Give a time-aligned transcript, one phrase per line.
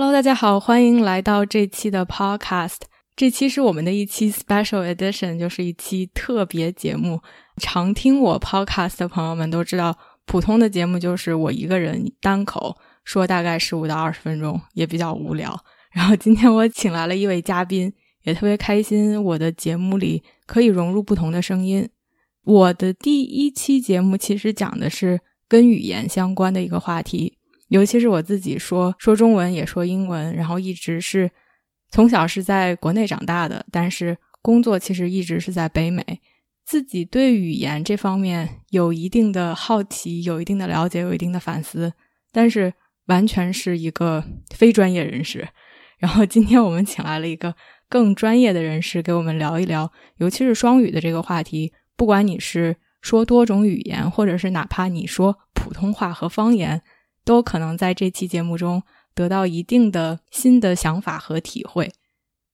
[0.00, 2.82] Hello，大家好，欢迎来到这期的 Podcast。
[3.16, 7.20] 这期是我们的一期 Special Edition，就是一期特别节目。
[7.56, 15.60] 常听我 Podcast 的朋友们都知道，普通的节目就是我一个人单口说，大概十五到二十分钟，也比较无聊。
[15.90, 17.92] 然后今天我请来了一位嘉宾，
[18.22, 21.88] 也特别开心，我的节目里可以融入不同的声音。
[22.44, 27.37] 我的第一期节目其实讲的是跟语言相关的一个话题。
[27.68, 31.30] 尤其是我自己说说中文也说英文，然后一直是
[31.90, 36.02] 从小是在国内长大的，但是工作其实一直是在北美。
[36.64, 41.92] 自己对语言这方面有一定的好奇，有一定的了解，有一定的反思，
[42.30, 42.72] 但是
[43.06, 44.22] 完全是一个
[44.54, 45.48] 非专业人士。
[45.98, 47.54] 然后今天我们请来了一个
[47.88, 51.72] 更专业的人士，给我们聊一聊，尤其是双语的这个话题。
[51.96, 56.82] 不管你是说多种语言，或者是哪怕你说普通话和方言。
[57.24, 58.82] 都可能在这期节目中
[59.14, 61.90] 得到一定的新的想法和体会。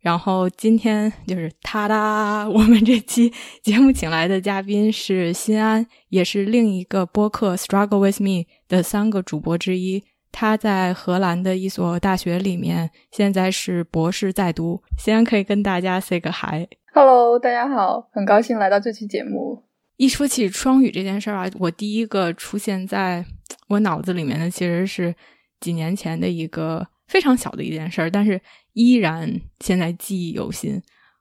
[0.00, 8.28] 然后今天就是他哒， 我们这期节目请来的嘉宾是新安，也是另一个播客《Struggle with Me》
[8.68, 10.04] 的三个主播之一。
[10.30, 14.82] 他在荷兰的一所大学里面，现在是博士在读。
[14.98, 16.68] 新安可以跟大家 say 个 hi。
[16.92, 19.62] Hello，大家好，很高兴来到这期节目。
[19.96, 23.24] 一说起双语这件事儿啊，我第一个出现在。
[23.68, 25.14] 我脑子里面的其实是
[25.60, 28.40] 几年前的一个非常小的一件事儿，但是
[28.72, 30.80] 依然现在记忆犹新。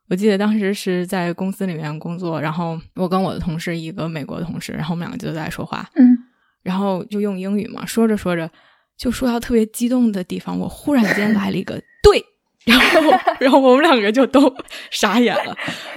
[0.09, 6.17] 我记得当时是在公司里面工作，然后我跟我的同事一个美国的同事，然后我们两个就在说话，嗯，
[6.61, 8.51] 然后就用英语嘛，说着说着
[8.97, 12.23] 就说到特别激动的地方，我忽然间来了一个 对。
[12.65, 14.53] 然后，然后我们两个就都
[14.89, 15.53] 傻眼了，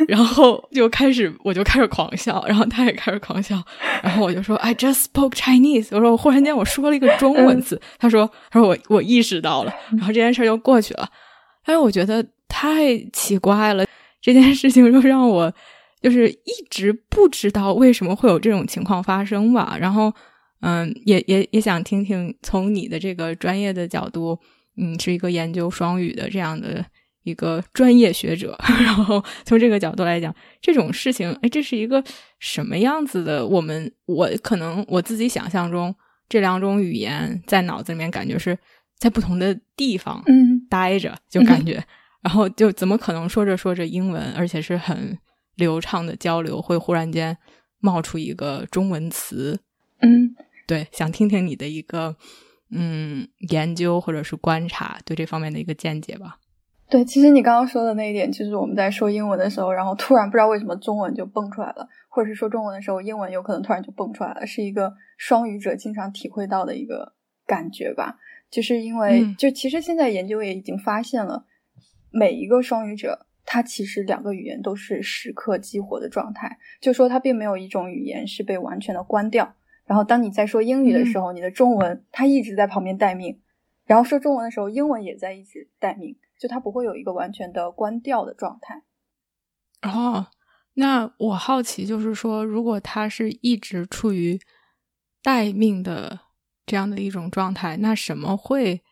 [0.08, 3.62] 然后就开始，我就开始狂笑，然后他也开始狂笑，
[4.02, 5.88] 然后我就说，I just spoke Chinese。
[5.92, 11.08] 我说我忽然间我说了一个中文字，他说，他说我我意识到了，然后这件事就过去了。
[11.64, 13.86] 但是我觉得太奇怪了，
[14.20, 15.52] 这件事情就让我
[16.02, 19.76] 就是一直不知道为什么会有这种情况发生吧。
[19.80, 20.12] 然后，
[20.62, 24.36] 嗯，也也也想听听从你的这个专业的角度。
[24.76, 26.84] 嗯，是一个研究双语的这样的
[27.22, 32.02] 一个专业学者， 然后从这个角度来讲，这种事情，哎，这是一个
[32.38, 33.46] 什么样子的？
[33.46, 35.94] 我们我可能我自己想象中，
[36.28, 38.56] 这两种语言在脑子里面感觉是
[38.98, 40.22] 在不同的地方
[40.68, 41.82] 待着，就感觉，
[42.22, 45.18] 然后就怎么可能说着说着英文，而且是很
[45.56, 47.36] 流畅的交流，会忽然间
[47.80, 49.58] 冒出一个中文词？
[50.00, 50.34] 嗯，
[50.66, 52.16] 对，想听听你的一个。
[52.70, 56.38] 嗯，研究或者是观察对这方面的一个见解吧。
[56.88, 68.18] 对，其实你刚刚说的那一点，就是我们在说英文的时候，然后突然不知道为什么中文就蹦出来了，或者是说中文的时候，英文有可能突然就蹦出来了，是一个双语者经常体会到的一个感觉吧。
[68.48, 71.44] 就是因为，就其实现在研究也已经发现了，
[72.10, 79.56] 每一个双语者他其实两个语言都是时刻激活的状态，就说他并没有一种语言是被完全的关掉。
[79.86, 83.38] 然后，当你在说英语的时候，你的中文它一直在旁边待命；
[83.84, 88.82] 然后说中文的时候，英文也在一直待命，就它不会有一个完全的关掉的状态。
[89.82, 90.26] 哦，
[90.74, 94.40] 那我好奇，就是说，如果它是一直处于
[95.22, 96.18] 待命的
[96.66, 98.82] 这样的一种状态，那什么会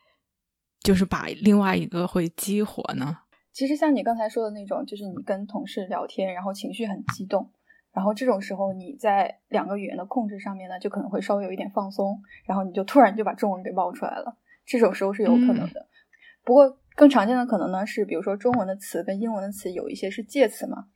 [0.81, 3.17] 就是把另外一个会激活呢？
[3.51, 7.51] 其实像你刚才说的那种，就是你跟同事聊天，然后情绪很激动。
[7.95, 14.37] 然后这种时候，你在两个语言的控制上面呢，就可能会稍微有一点放松，然后你就突然就把中文给冒出来了。
[14.65, 15.87] 这种时候是有可能的。
[16.43, 20.87] 不过更常见的可能呢是，比如说中文的词跟英文的词有一些是介词嘛，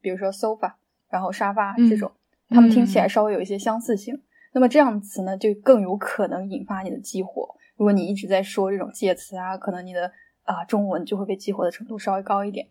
[0.00, 0.72] 比如说 sofa，
[1.10, 2.10] 然后沙发这种，
[2.48, 4.22] 它们听起来稍微有一些相似性。
[4.54, 7.54] 那么这样的词呢，就更有可能引发你的激活。
[7.76, 10.10] 如果你一直在说这种介词啊，可能你的
[10.44, 12.66] 啊中文就会被激活的程度稍微高一点。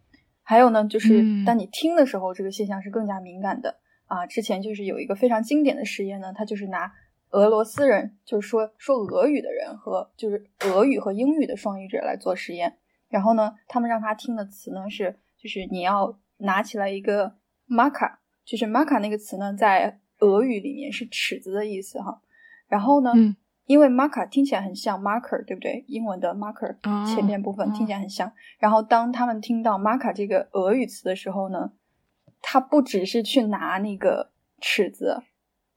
[0.49, 4.25] 还有呢，就是当你听的时候，这个现象是更加敏感的啊。
[4.25, 6.89] 之前就是有一个非常经典的实验呢，它就是拿
[7.31, 12.77] 俄罗斯人，就是说说俄语的人和就是俄语和英语的双语者来做实验。
[13.09, 17.35] 然后呢，他们让他听的词呢是，就是你要拿起来一个
[17.67, 18.13] marker，
[18.45, 22.21] 就是 marker 那个词呢，在俄语里面是尺子的意思哈。
[22.69, 23.11] 然后呢，
[23.68, 25.84] 因为 marker 听起来很像 marker，对不对？
[25.88, 26.75] 英文的 marker
[27.06, 28.31] 前面部分听起来很像。
[28.60, 31.74] 然后当他们听到 marker 这个俄语词的时候呢，
[32.42, 34.31] 他不只是去拿那个
[34.62, 35.22] 尺子，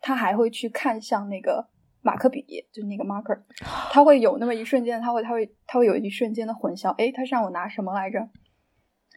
[0.01, 1.69] 他还会去看向那个
[2.01, 3.41] 马克笔，就是那个 marker，
[3.91, 6.95] 他会有那么一瞬间，他会他会他会有一瞬间的混淆。
[6.95, 8.29] 诶，他是让我拿什么来着？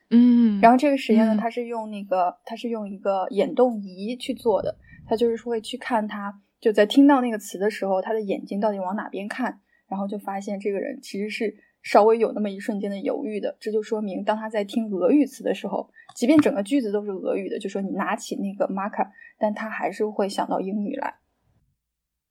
[0.10, 0.60] 嗯。
[0.62, 4.78] 然后这个实验呢，他是用那个他是用一个眼动仪去做的，
[5.08, 6.42] 他就是会去看他。
[6.64, 13.58] 就在听到那个词的时候，他的眼睛到底往哪边看，然后就发现这个人其实是稍微有那么一瞬间的犹豫的。
[13.60, 21.16] 这就说明，当他在听俄语词的时候，即便整个句子都是俄语的，就说你拿起那个 marker，但他还是会想到英语来。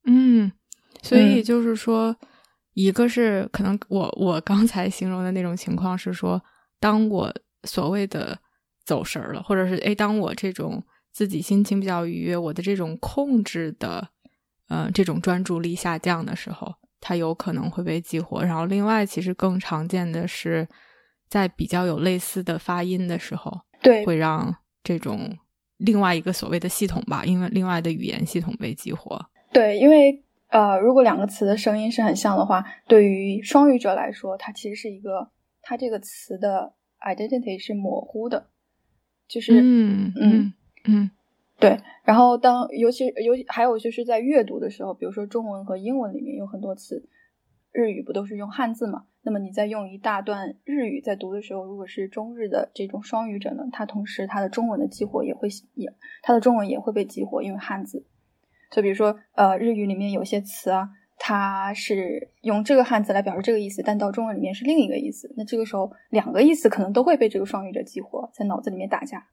[0.05, 0.51] 嗯，
[1.03, 2.17] 所以就是说，
[2.73, 6.43] 一个是可能我我刚才形容的那种情况是说，
[6.79, 7.31] 当我
[7.65, 8.39] 所谓的
[8.83, 14.09] 走神儿了，或者是哎，当我这种自己心情比较愉悦，我的这种控制的。
[14.69, 18.43] 嗯，这种专注力下降的时候，它有可能会被激活。
[18.43, 20.67] 然后，另外其实更常见的是，
[21.27, 23.51] 在比较有类似的发音的时候，
[23.81, 25.37] 对，会让这种
[25.77, 29.23] 另外一个所谓的系统吧，因为另外的语言系统被激活。
[29.51, 35.29] 对，因为呃，如果两个词的声音是很像的话，对于双语者来说，它其实是一个，
[35.61, 38.47] 它这个词的 identity 是模糊的，
[39.27, 40.53] 就是嗯嗯
[40.85, 41.11] 嗯。
[41.59, 47.07] 对，然后当尤其尤其还有就是在阅读的时候，比如说中文和英文里面有很多词，
[47.71, 49.05] 日语不都是用汉字嘛？
[49.21, 58.05] 那么你在用一大段日语在读的时候，如果是中日的这种双语者呢，他同时他的中文的激活也会也他的中文也会被激活，因为汉字。
[58.69, 69.27] 就比如说呃日语里面有些词啊，它是用这个汉字来表示这个意思，但到中文里面是另一个意思，那这个时候两个意思可能都会被这个双语者激活，在脑子里面打架。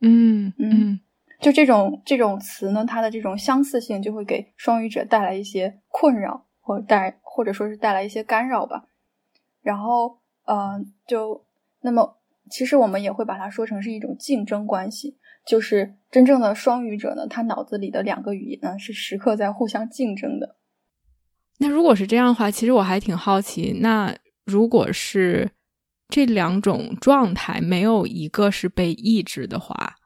[0.00, 1.00] 嗯嗯。
[1.44, 8.86] 就这种这种词呢，它的这种相似性就会给双语者带来一些困扰，或带或者说是带来一些干扰吧。
[9.60, 11.44] 然后，嗯，就
[11.82, 12.16] 那么，
[12.50, 20.56] 其实我们也会把它说成是一种竞争关系，就是真正的双语者呢，他脑子里的两个语言呢是时刻在互相竞争的。
[21.58, 24.16] 那如果是这样的话，其实我还挺好奇，那
[24.46, 25.50] 如果是
[26.08, 29.96] 这两种状态没有一个是被抑制的话，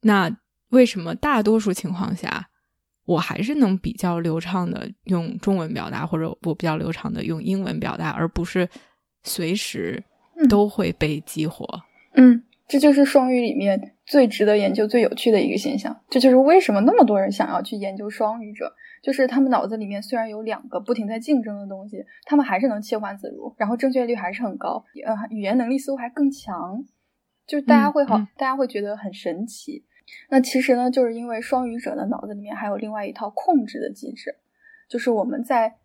[0.00, 0.38] 那。
[0.76, 2.50] 为什么大多数情况下，
[3.06, 8.68] 我还是能比较流畅的用中文表达，或者我比较流畅的用英文表达，而不是
[9.22, 10.04] 随时
[10.50, 11.66] 都会被激活？
[12.12, 15.98] 嗯，这就是双语里面最值得研究、最有趣的一个现象。
[16.10, 18.70] 这就是为什么那么多人想要去研究双语者，
[19.02, 26.84] 就是他们脑子里面虽然有两个不停在竞争的东西，他们还是能切换自如，然后正确率还是很高，呃，语言能力似乎还更强，
[27.46, 29.84] 就是大家会好，大家会觉得很神奇。
[30.28, 34.36] 那其实呢，就是因为双语者的脑子里面还有另外一套控制的机制，
[34.88, 35.78] 就是我们在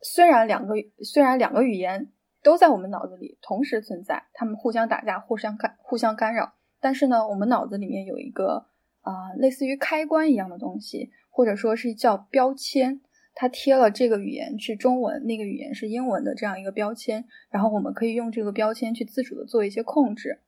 [0.00, 2.10] 虽然两个虽然两个语言
[2.42, 8.66] 都在我们脑子里同时存在，他们互相打架、互相干、互相干扰，但是呢，我们脑子里面有一个
[9.00, 13.00] 啊类似于开关一样的东西，或者说是叫标签，
[13.34, 20.40] 它贴了这个语言是中文，那个语言是英文的这样一个标签，然后我们可以用这个标签去自主的做一些控制，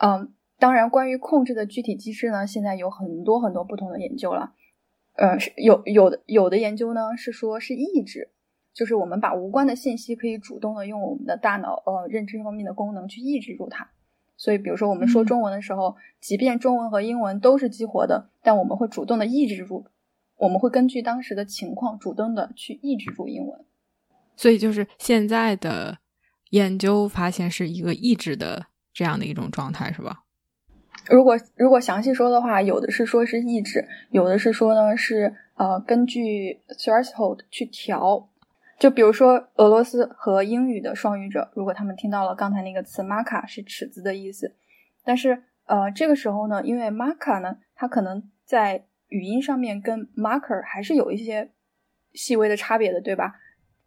[0.00, 0.32] 嗯。
[0.62, 4.52] 当然，关于控制的具体机制呢，现在有很多很多不同的研究了。
[5.14, 8.30] 呃，是有有的有的研究呢是说是抑制，
[8.72, 13.90] 就是我们把无关的信息可以主动的用我们的大脑呃认知方面的功能去抑制住它。
[14.36, 19.86] 所以，比如说我们说中文的时候，即便中文和英文都是激活的，但我们会主动的抑制住，
[20.36, 23.64] 我们会根据当时的情况主动的去抑制住英文。
[24.36, 25.98] 所以，就是现在的
[26.50, 30.22] 研究发现是一个抑制的这样的一种状态，是吧？
[31.08, 38.28] 如果如果详细说的话，有的是说是抑制，有的是说呢是呃根据 threshold 去调。
[38.78, 44.54] 就比如说俄罗斯和英语的双语者，如果他们听到了刚才那个词 marka 是尺子的意思，
[45.04, 51.50] 但是呃这个时候呢，因为 marka 呢，它可能在语音上面跟 marker 还是有一些
[52.12, 53.34] 细微的差别的，对吧？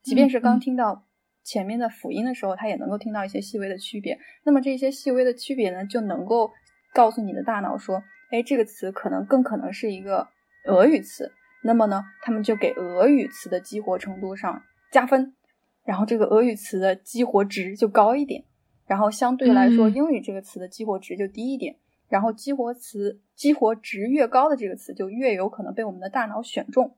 [0.01, 1.05] 即便是刚听到
[1.43, 4.17] 前面的辅音的时候，它也能够听到一些细微的区别。
[4.43, 6.51] 那么这些细微的区别呢，就能够。
[6.95, 10.29] 告诉你的大脑说，哎，这个词可能更可能是一个
[10.65, 15.35] 俄语词，那么呢，他们就给俄语词的激活程度上加分，
[15.83, 18.45] 然后这个俄语词的激活值就高一点，
[18.87, 21.75] 然后相对来说，英语这个词的激活值就低一点，
[22.07, 26.95] 然后激活词激活值越高的这个词就越有可能被我们的大脑选中，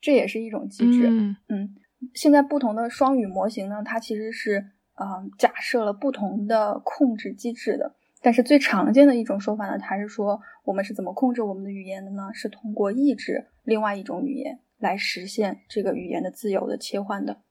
[0.00, 1.08] 这也是一种机制。
[1.08, 1.74] 嗯，嗯
[2.14, 7.96] 现在不同的双语模型呢，它其实是嗯假设了不同的控制机制的。
[8.22, 12.30] 但是最常见的一种说法呢，它是说我们是怎么控制我们的语言的呢？
[12.32, 17.42] 是通过抑制另外一种语言来实现这个语言的自由的切换的。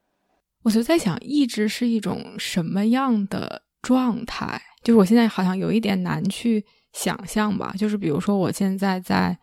[0.63, 4.61] 我就在想，抑制是一种什么样的状态？
[4.83, 6.63] 就是我现在好像有一点难去
[6.93, 7.73] 想象吧。
[7.77, 9.37] 就是比如说，我现在在，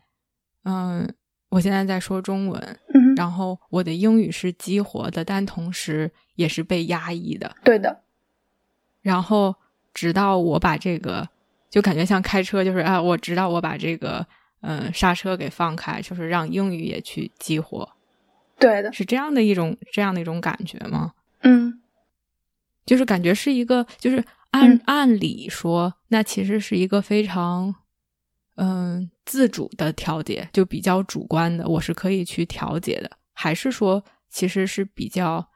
[0.64, 1.12] 嗯，
[1.48, 2.78] 我现在在说中文，
[3.16, 7.54] 然后我的英语是激活的，但同时也是被压抑的。
[7.64, 8.04] 对的。
[9.02, 9.54] 然后
[9.98, 11.28] 直到我把这个，
[11.68, 14.24] 就感觉像开车，就是啊，我直到我把这个，
[14.60, 17.88] 嗯，刹车给放开，就是让英语也去激活。
[18.60, 21.14] 对的，是这样的一种这样的一种感觉吗？
[21.42, 21.80] 嗯，
[22.86, 27.74] 就是感觉是一个，就是按按理说，那其实是一个非常
[28.54, 35.48] 嗯自主的调节，就比较主观的，我是可以去调节的，还是说其实是比较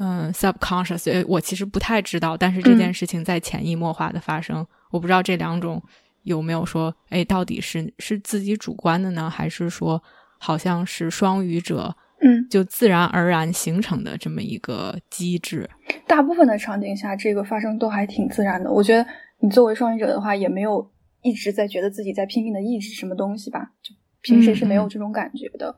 [0.00, 1.24] 嗯 subconscious？
[1.28, 5.80] 我其实不太知道，但是这件事情在潜移默化的发生，我不知道这两种
[6.22, 10.02] 有没有说，哎，到底是是自己主观的呢，还是说
[10.38, 11.94] 好像是双语者？
[12.22, 15.66] 嗯，就自然而然形成的这么一个机制。
[16.06, 18.70] 大部分的场景下，这个发生都还挺自然的。
[18.70, 19.06] 我觉得
[19.38, 20.90] 你作为双语者的话，也没有
[21.22, 23.72] 一直在觉得自己在拼命的抑制什么东西吧？
[23.82, 25.74] 就平时是没有这种感觉的。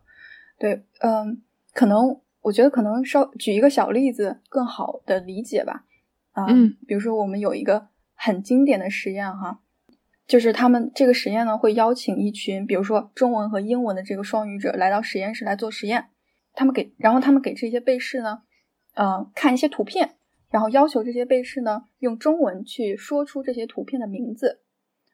[0.59, 1.41] 对，嗯，
[1.73, 5.85] 可能我觉得可能稍举一个小例子更好的理解吧。
[6.33, 6.47] 啊，
[6.87, 9.61] 比如说我们有一个很经典的实验哈，
[10.27, 16.09] 就是他们这个实验呢会邀请一群，比如说中文和英文的这个双语者来到实验室来做实验。
[16.55, 18.43] 他们给，然后他们给这些被试呢，
[18.95, 20.17] 呃，看一些图片，
[20.51, 24.61] 然后要求这些被试呢用中文去说出这些图片的名字。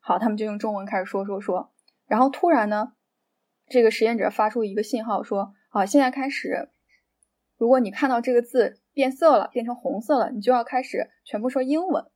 [0.00, 1.72] 好，他们就用中文开始说说说，
[2.06, 2.92] 然后突然呢，
[3.68, 6.70] 这个实验者发出一个信号说：“啊，现在开始，
[7.58, 12.06] 如果你看到这个字变色了，变成红色了，你就要开始全部说英文。”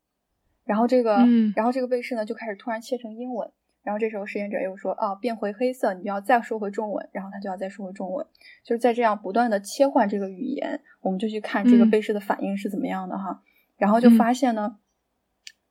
[0.65, 3.51] 然后这个，嗯然后这个被试呢就开始突然切成英文。
[3.83, 8.25] 然后这时候实验者又说：“啊，变回黑色，你就要再说回中文。”然后他就要再说回中文，
[8.63, 13.43] 就是在这样不断的切换这个语言，我们就去看这个被试的反应是怎么样的哈。
[13.77, 14.77] 然后就发现呢，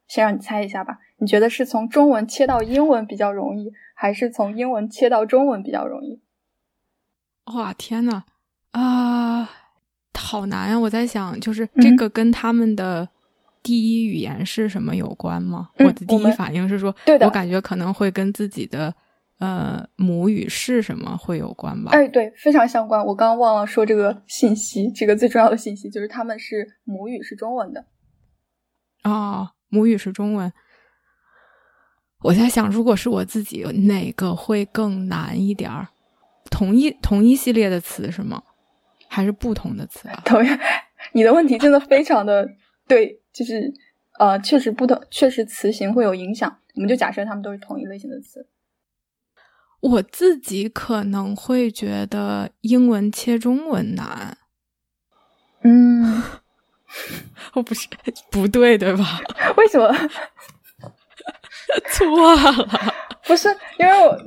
[0.10, 6.22] 先让你猜一下吧，你觉得是从中文切到英文比较容易，还是从英文切到中文比较容易？
[7.56, 8.26] 哇，天呐，
[8.72, 9.50] 啊，
[10.22, 10.80] 好难呀！
[10.80, 13.10] 我在想，就是这个跟他们的。
[13.64, 15.70] 第一语言是什么有关吗？
[15.78, 18.92] 我的第一反应是说，我感觉可能会跟自己的
[19.38, 21.92] 呃母语是什么会有关吧？
[21.92, 23.06] 哎，对，非常相关。
[23.06, 27.86] 我刚刚忘了说这个信息，这个最重要的信息就是他们是母语是中文的。
[29.04, 30.52] 哦，母语是中文。
[32.24, 35.88] 我在想，如果是我自己，哪个会更难一点儿？
[36.50, 38.42] 同一同一系列的词是吗？
[39.14, 40.22] 还是不同的词啊？
[40.24, 40.58] 同样，
[41.12, 42.48] 你的问题真的非常的
[42.88, 43.20] 对。
[43.34, 43.74] 就是，
[44.20, 46.58] 呃，确实不同，确实词形会有影响。
[46.76, 48.46] 我们就假设它们都是同一类型的词。
[49.80, 54.38] 我自己可能会觉得英文切中文难。
[55.64, 56.22] 嗯，
[57.56, 57.88] 我不是
[58.30, 59.22] 不对，对吧？
[59.56, 59.90] 为什么？
[61.94, 62.52] 错了？
[63.24, 63.48] 不是
[63.80, 64.22] 因为我，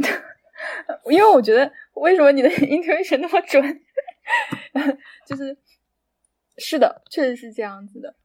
[1.12, 3.80] 因为我觉得为什么你的 intuition 那么准？
[5.26, 5.56] 就是
[6.56, 8.16] 是的，确实是这样子的。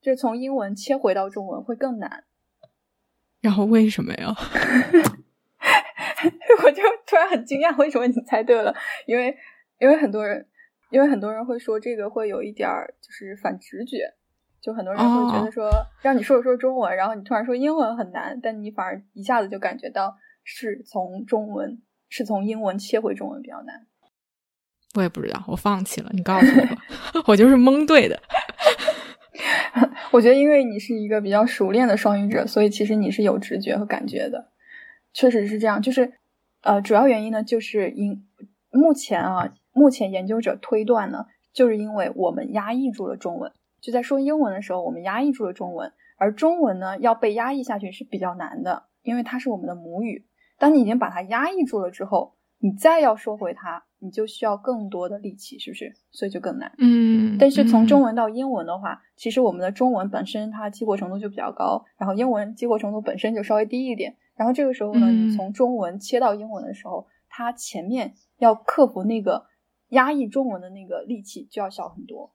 [0.00, 2.24] 就从英文切回到中文会更难，
[3.40, 4.34] 然后为什么呀？
[6.62, 8.74] 我就突然很惊讶，为什么你猜对了？
[9.06, 9.36] 因为
[9.78, 10.46] 因为很多人，
[10.90, 14.14] 因为很多人会说这个会有一点儿就是反直觉，
[14.60, 15.70] 就很多人会觉得说
[16.02, 23.86] 让你说说中文，然后你突然说英文很难，但你反而一下子就感觉到是从中文是从英文切回中文比较难。
[24.94, 26.10] 我也不知道，我放弃了。
[26.12, 26.46] 你告诉
[27.14, 28.20] 我， 我就是蒙对的。
[30.12, 34.48] 我觉得，因为你是一个比较熟练的双语者，所以其实你是有直觉和感觉的，
[35.12, 35.82] 确实是这样。
[35.82, 36.12] 就是，
[36.62, 38.24] 呃，主要原因呢，就是因
[38.70, 50.24] 目前啊，目前研究者推断呢，就是因为我们压抑住了中文，就在说英文的时候，我们压抑住了中文，而中文呢，要被压抑下去是比较难的，因为它是我们的母语。
[50.56, 53.82] 当你已经把它压抑住了之后，你再要说回它。
[54.04, 55.94] 你就需要更多的力气，是不是？
[56.10, 56.70] 所以就更难。
[56.76, 64.14] 嗯，但是从中文到英文的话，其实我们的中文本身它激活程度就比较高，然后英文激活程度本身就稍微低一点。
[64.36, 69.46] 然后这个时候呢，你从中文切到英文的时候，它前面要克服那个
[69.88, 72.32] 压抑中文的那个力气就要小很多。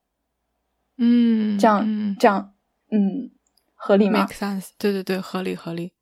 [0.98, 2.54] 嗯，这样这样，
[2.90, 3.30] 嗯，
[3.76, 4.70] 合理吗？Make sense。
[4.80, 5.94] 对对对，合理合理。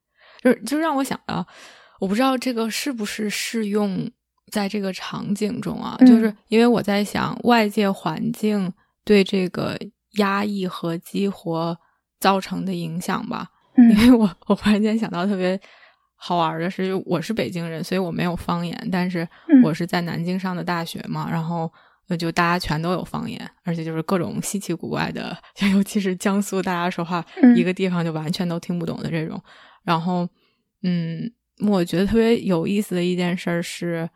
[0.41, 1.45] 就就让我想到，
[1.99, 4.09] 我不知道这个是不是适用。
[4.51, 8.71] 在这个场景中啊，就是因为我在想外界环境
[9.03, 9.77] 对这个
[10.13, 11.77] 压抑和激活
[12.19, 13.49] 造成的影响吧。
[13.77, 15.59] 因为我我忽然间想到特别
[16.15, 19.27] 好玩的是，我是北京人，所以我没有方言，但是
[19.63, 21.71] 我是在南京上的大学嘛，然后
[22.17, 25.37] 就大家全都有方言，而且就是各种稀奇古怪的，
[25.71, 27.23] 尤其是江苏，大家说话
[27.55, 29.39] 一个地方就完全都听不懂的这种。
[29.83, 30.27] 然后，
[30.81, 31.31] 嗯，
[31.67, 34.09] 我觉得特别有意思的一件事是，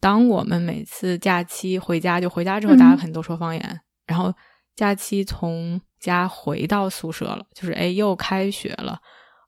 [0.00, 4.32] 当我们每次假期回家，就回家之后，大家肯定都说方言，然后
[4.74, 8.98] 假期从家回到宿舍了，就是哎，又开学了。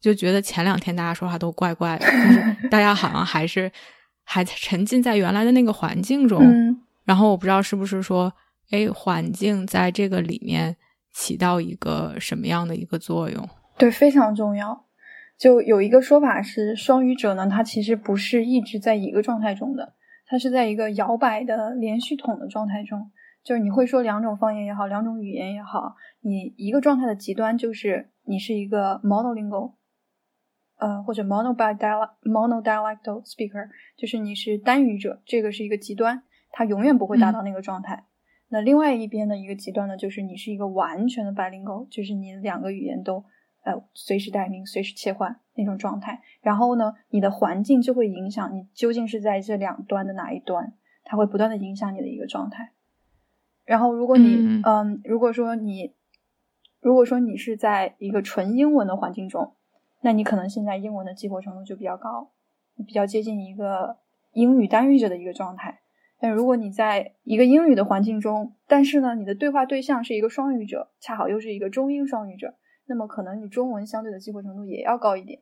[0.01, 3.71] 就觉得前两天大家说话都怪怪的，就是大家好像还是
[4.23, 6.41] 还沉浸在原来的那个环境中。
[7.05, 8.33] 然后我不知道是不是说，
[8.71, 10.77] 哎，环境在这个里面
[11.13, 13.49] 起到一个什么样的一个作用？
[13.77, 14.85] 对，非常重要。
[15.37, 19.95] 就有一个说法是，双语者呢，他其实不是一直在一个状态中的，
[20.29, 23.11] 他是在一个摇摆的连续统的状态中。
[23.43, 29.75] 就是你会说两种方言也好，两种语言也好，你一个状态的极端就是你是一个 monolingual。
[30.77, 38.05] 呃，或者 monodialectal speaker，就是你是单语者，这个是一个极端，它永远不会达到那个状态。
[38.49, 43.25] 那另外一边的一个极端呢，就是你是一个完全的 bilingual，就是你两个语言都
[43.73, 46.23] 呃随时待命、随时切换那种状态。
[46.41, 50.73] 然后呢，你的环境就会影响你究竟是在这两端的哪一端，
[51.05, 52.73] 它会不断的影响你的一个状态。
[53.65, 55.95] 然后，如果你嗯，如果说你
[56.81, 59.55] 如果说你是在一个纯英文的环境中。
[60.01, 62.31] 那你可能现在英文的激活程度就比较高，
[62.87, 63.97] 比较接近一个
[64.31, 65.81] 英语单语者的一个状态。
[66.21, 72.55] 但如果你在一个英语的环境中，但是呢，你的对话对象是一个双语者，恰好又是一个中英双语者，
[72.89, 75.41] 那么可能你中文相对的激活程度也要高一点。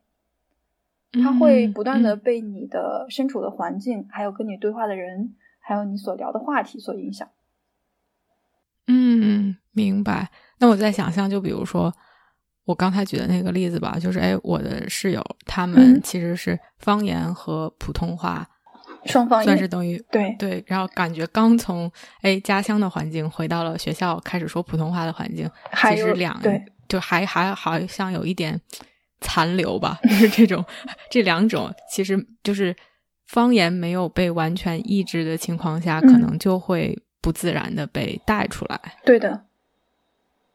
[1.12, 7.26] 它会不断的被你的身处的环境，还有跟你对话的人，还有你所聊的话题所影响。
[8.86, 10.30] 嗯，明白。
[10.58, 11.94] 那我在想象，就比如说。
[12.66, 18.44] 我刚才举的那个例子吧，就是哎，我的室友他们其实是方言和普通话
[19.04, 21.88] 双方算是等于对对，然后感觉刚从
[22.22, 28.60] 哎家乡的环境回到了学校，开始说普通话的环境，其实两对就还还好像有一点
[29.20, 30.64] 残留吧， 就是这种
[31.10, 32.74] 这两种其实就是
[33.26, 38.80] 方言没有被完全抑制的情况下，可能就会不自然的被带出来。
[39.04, 39.44] 对的，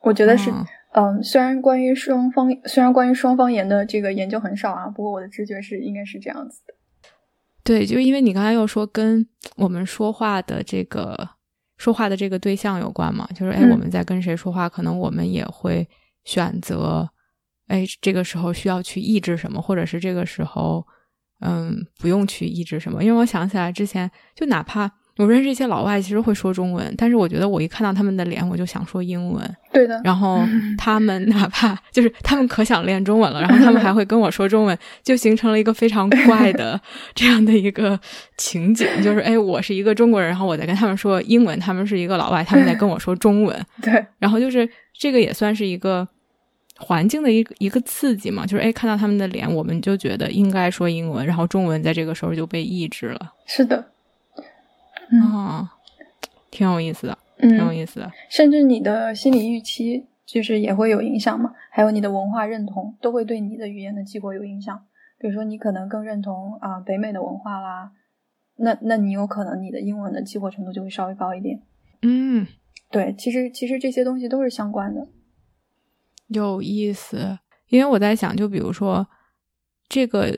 [0.01, 0.51] 我觉得是。
[0.93, 6.73] 嗯，虽然关于双方虽然关于双方言的这个研究很少啊，不过我的直觉是应该是这样子的。
[7.63, 11.29] 对，就因为你刚才又说跟我们说话的这个
[11.77, 15.87] 说话的这个对象有关嘛，就是哎，我们在跟谁说话，可能我们也会
[16.23, 17.09] 选择，
[17.67, 20.85] 哎，这个时候需要去抑制什么，或者是这个时候，
[21.39, 23.03] 嗯，不用去抑制什么。
[23.03, 25.00] 因为我想起来之前，就哪怕。
[25.21, 29.55] 我认识一些老外，其实会说中文，但是我觉得我一看到他们的脸，我就想说英文。
[29.71, 30.01] 对的。
[30.03, 30.43] 然后
[30.79, 36.81] 他们哪怕就是他们可想练中文了，然后他们还会跟我说中文，就形成了一个非常怪的
[37.13, 37.99] 这样的一个
[38.35, 43.65] 情景，就是哎，我是一个中国人，然后我在跟他们说英文，他们是一个老外，他们在跟我说中文。
[43.81, 44.03] 对。
[44.17, 46.07] 然后就是这个也算是一个
[46.77, 53.33] 环境的一个一个刺激嘛，就是哎，看到他们的脸，我们就觉得应该说英文，然后中文在这个时候就被抑制了。
[53.45, 53.85] 是的。
[55.11, 55.67] 哦，
[56.49, 58.11] 挺有意思的，挺有意思的。
[58.29, 64.85] 甚至你的心理预期就是也会有影响嘛，还有你的文化认同都会对你的语言的激活有影响。
[65.17, 67.91] 比如说，你可能更认同啊北美的文化啦，
[68.55, 71.61] 那那你有可能你的英文的激活程度就会稍微高一点。
[72.01, 72.47] 嗯，
[72.89, 75.07] 对，其实其实这些东西都是相关的。
[76.27, 79.07] 有意思，因为我在想，就比如说
[79.89, 80.37] 这个。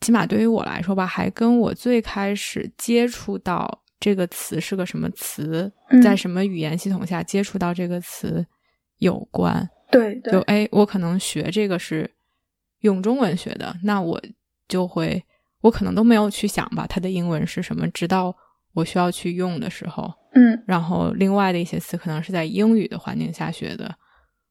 [0.00, 5.70] 起码对于我来说吧，还跟我最开始接触到这个词是个什么词，
[6.02, 8.46] 在什么语言系统下接触到这个词
[8.98, 9.68] 有关。
[9.90, 12.08] 对，就哎，我可能学这个是
[12.80, 14.22] 用中文学的，那我
[14.68, 15.20] 就会，
[15.62, 18.32] 我可能都没有去想吧，它的英文是什么，直到
[18.74, 20.12] 我需要去用的时候。
[20.34, 23.92] 嗯，然后另外的一些词可能是在英语的环境下学的，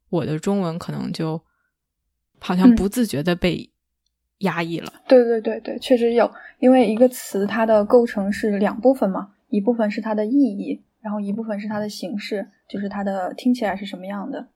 [0.10, 1.42] 我的中文可能就
[2.40, 3.72] 好像不自觉的被。
[4.40, 14.48] 压抑了，对对对对，确实有，因为一个词它的构成是两部分嘛，一部分是它的意义，然后一部分是它的形式，就是它的听起来是什么样的，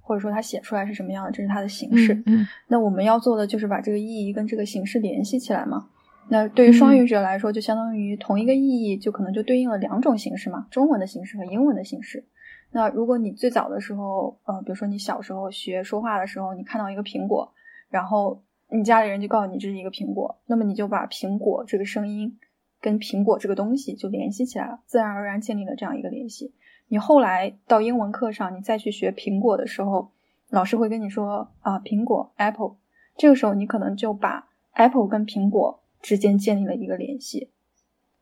[0.00, 2.22] 或者说它写出来是什么样的，这是它的形式。
[2.26, 5.88] 嗯，那我们要做的就是把这个意义跟这个形式联系起来嘛。
[6.28, 12.24] 那对于双语者来说，就相当于同一个意义，就可能就对应了两种形式嘛，中文的形式和英文的形式。
[12.70, 17.52] 那如果你最早的时候，呃，比如说你小时候学说话的时候，你看到一个苹果，
[17.90, 18.44] 然后。
[18.70, 22.38] 你家里人就告诉你这是一个苹果，那么你就把苹果这个声音
[22.80, 26.52] 跟苹果这个东西就联系起来了，自然而然建立了这样一个联系。
[26.88, 30.10] 你后来到英文课上，你再去学苹果的时候，
[30.48, 32.76] 老师会跟你说啊，苹果 apple，
[33.16, 37.50] 这个时候你可能就把 Apple 跟苹果之间建立了一个联系，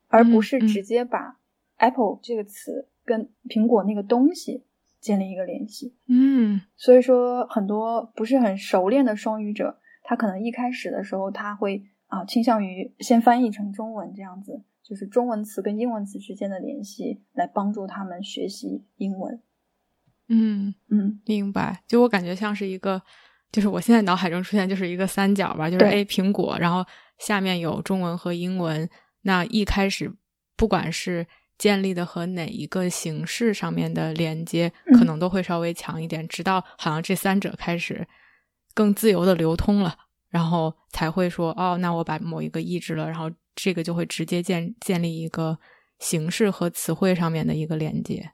[0.09, 1.39] 而不是直接把
[1.77, 4.65] Apple 这个词跟苹果那个东西
[5.01, 5.95] 建立一个联系。
[6.09, 19.43] 嗯，所以说很多不是很熟练的双语者，他可能一开始的时候他会啊倾向于先翻译成中文这样子，就是中文词跟英文词之间的联系，来帮助他们学习英文。
[20.29, 21.83] 嗯嗯，明白。
[21.89, 23.03] 就我感觉像是一个，
[23.51, 26.89] 就是我现在脑海中出现就是一个三角吧，就是对 A 苹果，然后
[27.19, 28.89] 下面有中文和英文。
[29.23, 30.13] 那一开始
[30.57, 31.27] 不管是
[31.59, 38.07] 建立的和哪一个形式上面的连接，嗯可能都会稍微强一点，直到好像这三者开始
[38.77, 39.97] 更自由的流通了，
[40.29, 45.59] 然后才会说哦，那我把某一个抑制了，然后这个就会直接建建立一个
[45.99, 48.31] 形式和词汇上面的一个连接。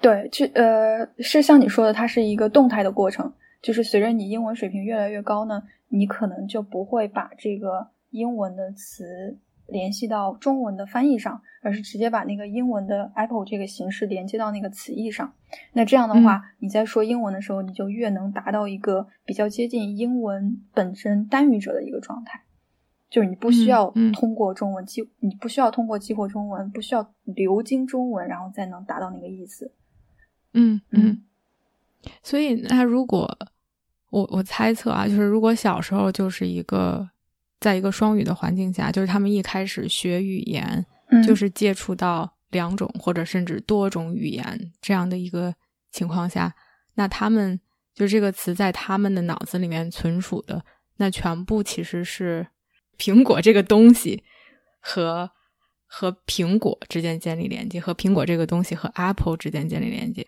[0.00, 15.32] 对，就呃是像你说的，它是一个动态的过程，就是随着你英文水平越来越高呢，你可能就不会把这个英文的词联系到中文的翻译上，而是直接把那个英文的 Apple 这个形式连接到那个词义上。
[15.72, 22.42] 那这样的话，你在说英文的时候，你就越能达到一个比较接近英文本身单语者的一个状态。
[23.08, 29.72] 就是你不需要通过中文激，你不需要通过激活中文，不需要流经中文，然后再能达到那个意思。
[30.52, 31.22] 嗯嗯，
[32.22, 33.38] 所以那如果
[34.10, 37.08] 我我猜测啊，就是如果小时候就是一个
[37.60, 45.54] 在一个双语的环境下，就是他们一开始学语言，嗯，就是接触到两种或者甚至多种语言这样的一个
[45.90, 46.54] 情况下，
[46.94, 47.58] 那他们
[47.94, 50.64] 就这个词在他们的脑子里面存储的，
[50.96, 52.46] 那全部其实是
[52.98, 54.22] 苹果这个东西
[54.80, 55.30] 和
[55.86, 60.26] 和苹果之间建立连接，和苹果这个东西和 Apple 之间建立连接。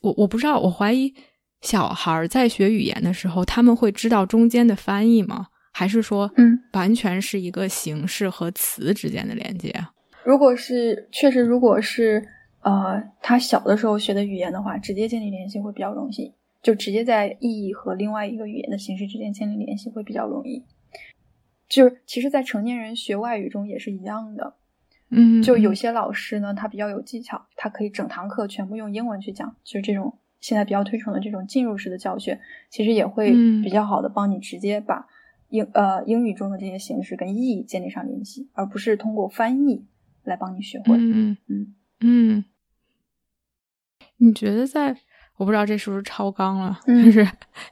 [0.00, 1.14] 我我不知道，我怀疑
[1.60, 5.48] 小孩在学语言的时候，他们会知道中间的翻译吗？
[5.76, 9.92] 还是说，嗯，完全是一个形式和词之间的连接啊？
[10.24, 12.24] 如果是确实，如果是
[12.62, 16.32] 呃他小的时候学的语言的话，直接建立联系会比较容易，
[16.62, 20.62] 就直接在意义和另外一个语言的形式之间建立联系会比较容易。
[21.68, 24.54] 就是其实，在成年人学外语中也是一样的。
[25.10, 35.06] 嗯，就有些老师呢，他比较有技巧，他可以整堂课全部用英文去讲，就是这种现在比较推崇的这种进入式的教学，其实也会嗯比较好的帮你直接把
[35.54, 39.86] 英呃英语中的这些形式跟意义建立上联系，而不是通过翻译
[40.24, 40.96] 来帮你学会。
[40.96, 41.74] 嗯嗯。
[42.00, 42.44] 嗯，
[44.16, 44.96] 你觉得在
[45.36, 47.26] 我不知道这是不是超纲了，嗯就是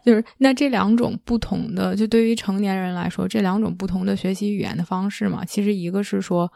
[0.05, 6.51] 就是那这两种不同的，就对于成年人来说，这两种不同的学习语言的方式嘛，其实一个是说，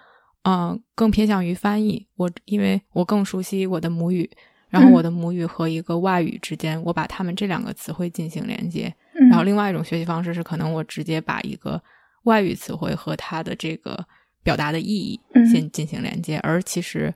[0.44, 4.30] 嗯、更偏向于翻译，我因为我更熟悉我的母语，
[4.70, 4.92] 然后嗯。
[4.92, 8.94] 我的母语和一个外语之间，我把它们这两个词汇进行连接，嗯，
[9.28, 11.80] 然后另外一种学习方式是，可能我直接把一个
[12.24, 14.04] 外语词汇和它的这个
[14.42, 15.46] 表达的意义嗯。
[15.46, 17.12] 先进行连接，而其实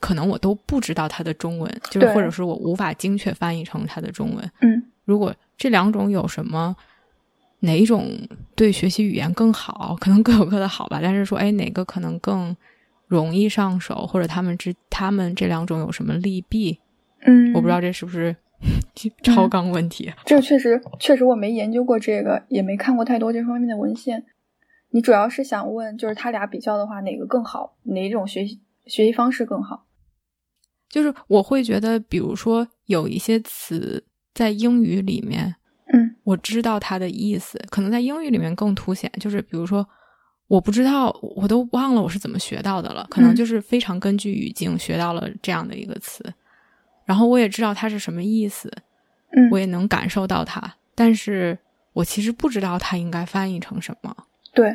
[0.00, 4.50] 可能我都不知道它的中文，就是或者是我无法精确翻译成它的中文。
[4.60, 4.82] 嗯。
[5.04, 6.74] 如果这两种有什么
[7.60, 8.08] 哪一种
[8.54, 12.56] 对学习语言更好，可能各有各的好吧，但是说哎哪个可能更
[13.06, 16.78] 容易上手，或者他们之他们这两种有什么利弊，
[17.20, 18.34] 嗯，我不知道这是不是
[19.22, 20.12] 超纲问题。
[20.24, 24.24] 这个确实确实我没研究过这个，也没看过太多这方面的文献。
[24.90, 27.76] 你主要是想问，就是他俩比较的话，哪个更好？
[27.84, 29.86] 哪一种学习学习方式更好？
[30.88, 35.56] 就是我会觉得，比如说有一些词在英语里面，
[35.94, 39.10] 嗯我知道它的意思，可能在英语里面更凸显。
[39.18, 39.88] 就是比如说，
[40.48, 46.22] 我不知道，我都忘了我是怎么学到的了，可能嗯就是非常根据语境学到了这样的一个词，
[47.04, 48.72] 然后我也知道它是什么意思，
[49.32, 51.58] 嗯，我也能感受到它，但是
[51.92, 54.14] 我其实不知道它应该翻译成什么。
[54.54, 54.74] 对，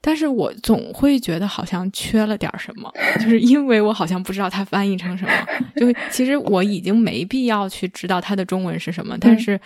[0.00, 5.32] 但是我总会觉得好像缺了点什么， 就是因为我好像不知道它翻译成什么。
[5.76, 9.60] 就其实我已经没必要去知道它的中文是什么，但是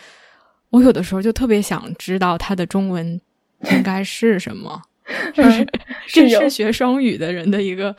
[0.71, 3.21] 我有的时候就特别想知道它的中文
[3.71, 4.81] 应该是什么。
[5.35, 5.67] 就是
[6.07, 7.95] 这是学双语的人的一个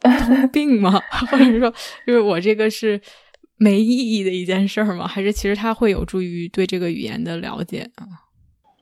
[0.02, 1.00] 通病吗？
[1.30, 1.72] 或者是说，
[2.06, 3.00] 就是我这个是
[3.56, 5.06] 没意义的一件事儿吗？
[5.06, 8.06] 还是其实它会有助于对这个语言的了解啊？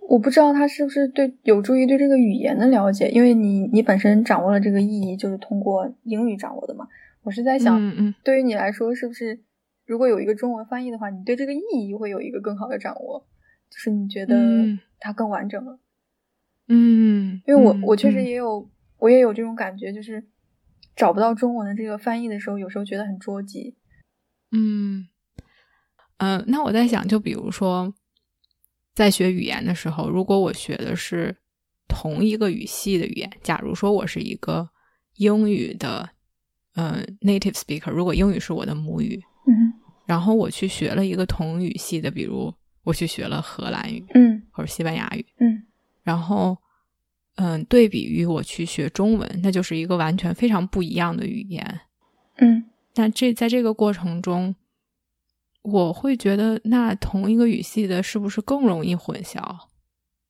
[0.08, 6.86] 我不知道它是不是对有助于对这个语言的了解，因为你你本身掌握了这个意义，就是通过英语掌握的嘛。
[7.22, 9.40] 我是在想，嗯嗯对于你来说，是不是
[9.84, 13.26] 如果有一个中文翻译的话，你对这个意义会有一个更好的掌握，
[13.68, 15.80] 就是你觉得嗯它更完整了。
[16.68, 20.22] 嗯，因为我嗯我确实嗯也有我也有这种感觉，就是
[20.96, 23.76] 找不到中文的这个翻译的时候，有时候觉得很捉急。
[24.50, 25.06] 嗯，
[26.16, 27.94] 呃，那我在想，就比如说，
[28.94, 31.36] 在学语言的时候，如果我学的是
[31.86, 34.70] 同一个语系的语言，假如说我是一个
[35.16, 36.08] 英语的，
[36.74, 39.74] 呃，native speaker，如果英语是我的母语，嗯
[40.06, 42.54] 然后我去学了一个同语系的，比如
[42.84, 45.66] 我去学了荷兰语嗯或者西班牙语，嗯
[46.04, 46.56] 然后，
[47.36, 51.80] 嗯，对比于我去学中文，那就是一个完全非常不一样的语言。
[52.38, 54.54] 嗯那这在这个过程中，
[55.62, 59.42] 我会觉得，那同一个语系的是不是更容易混淆？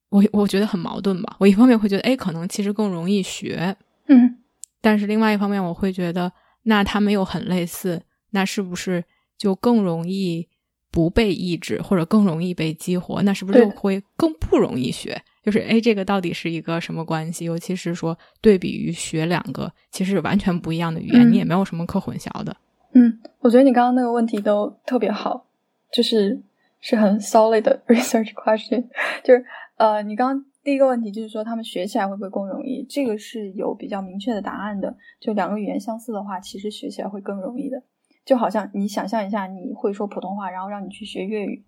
[0.08, 1.36] 我我觉得很矛盾吧。
[1.38, 3.76] 我一方面会觉得，哎，可能其实更容易学，
[4.08, 4.38] 嗯
[4.80, 6.32] 但是另外一方面，我会觉得，
[6.64, 9.04] 那他们又很类似，那是不是
[9.36, 10.48] 就更容易
[10.90, 13.22] 不被抑制，或者更容易被激活？
[13.22, 15.22] 那是不是就会更不容易学？
[15.46, 17.44] 就是哎，这个到底是一个什么关系？
[17.44, 22.56] 尤其是说对比于学两个其实完全不一样的语言，嗯你也没有什么可混淆的。
[22.94, 25.46] 嗯，我觉得你刚刚那个问题都特别好，
[25.92, 26.42] 就是
[26.80, 28.88] 是很 solid 的 research question，
[29.22, 29.44] 就是
[29.76, 32.84] 呃，你刚刚第一个问题就是说他们学起来会不会更容易？
[32.88, 34.96] 这个是有比较明确的答案的。
[35.20, 37.80] 就两个语言相似的话，其实学起来会更容易的。
[38.24, 41.64] 就好像你想象一下，你会说普通话，然后让你去学粤语，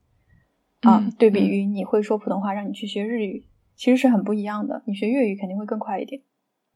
[0.80, 3.44] 啊，嗯对比嗯于你会说普通话，让你去学日语，
[3.78, 4.82] 其实是很不一样的。
[4.86, 6.20] 你学粤语肯定会更快一点。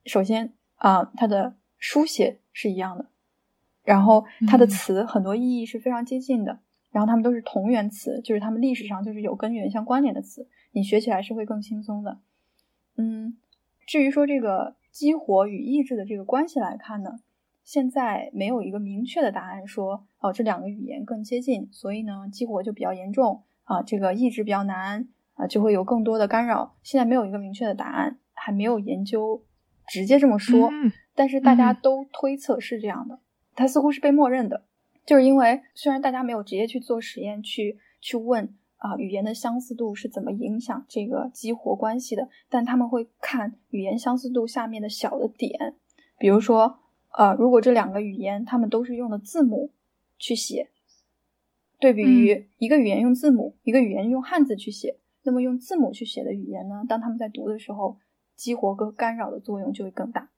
[0.07, 3.07] 首先啊，它的书写是一样的，
[3.83, 6.61] 然后它的嗯词很多意义是非常接近的，
[6.93, 12.21] 然后它们都是同源词，就是它们历史上就是有根源相关联的词，你学起来是会更轻松的。
[12.97, 13.37] 嗯，
[13.85, 17.19] 至于说这个激活与抑制的这个关系来看呢，
[17.65, 25.09] 现在没有一个明确的答案说哦这两个语言更接近，所以呢激活就比较严重啊，这个抑制比较难
[25.43, 26.77] 啊，就会有更多的干扰。
[26.83, 29.43] 现在没有一个明确的答案，还没有研究
[29.89, 30.93] 直接这么说，嗯。
[31.15, 33.19] 但是大家嗯都推测是这样的，
[33.55, 34.65] 它似乎是被默认的，
[35.05, 45.75] 就是因为虽然大家没有直接去做实验去去问啊、语言的相似度是怎么影响这个激活关系的，但他们会看语言相似度下面的小的点，
[46.19, 46.79] 比如说
[47.17, 49.71] 呃，如果这两个语言它们都是用的字母
[50.19, 50.71] 去写，
[51.79, 57.99] 对比于一个语言用字母，一个语言用汉字去写，那么用字母去写的语言呢，当他们在读的时候，
[58.35, 60.31] 激活和干扰的作用就会更大。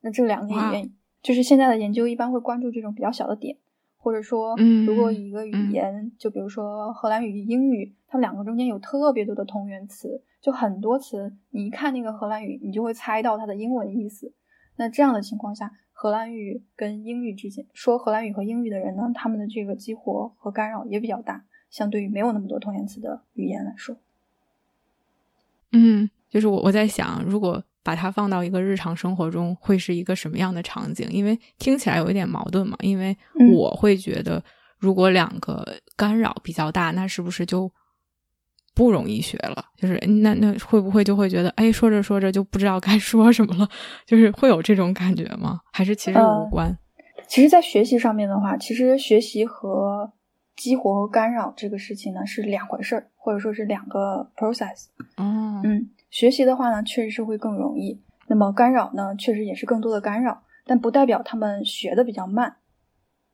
[0.00, 0.92] 那这两个语言，
[1.22, 3.58] 就是现在的研究一般会关注这种比较小的点，
[3.98, 14.32] 或者说，嗯如果一个语嗯言，就比如说荷兰语、英语，它们两个中间有特别多的同源词，就很多词，你一看那个荷兰语，你就会猜到它的英文意思。
[14.76, 23.96] 那这样的情况下，荷兰语跟英语之间，说荷兰语和英语的人呢，他们的这个激活和干扰也比较大，相对于没有那么多同源词的语言来说。
[25.72, 31.08] 嗯，就是我我在想，如果把它放到一个日常生活中，会是一个什么样的场景？
[31.10, 32.76] 因为听起来有一点矛盾嘛。
[32.80, 34.42] 因为嗯我会觉得，
[34.78, 35.64] 如果两个
[35.96, 37.70] 干扰比较大，那是不是就
[38.74, 39.64] 不容易学了？
[39.76, 43.68] 就是那那会不会就会觉得，哎，说着说着就不知道该 说什么了？
[44.04, 45.60] 就是会有这种感觉吗？
[45.72, 46.76] 还是其实呃无关？
[47.28, 50.12] 其实，在学习上面的话，其实学习和
[50.60, 54.88] 激活和干扰这个事情呢是两回事儿，或者说是两个 process。
[55.16, 57.98] 嗯，嗯，学习的话呢，确实是会更容易。
[58.26, 62.56] 那么干扰呢，确实也是更多的干扰，但不代表他们学的比较慢。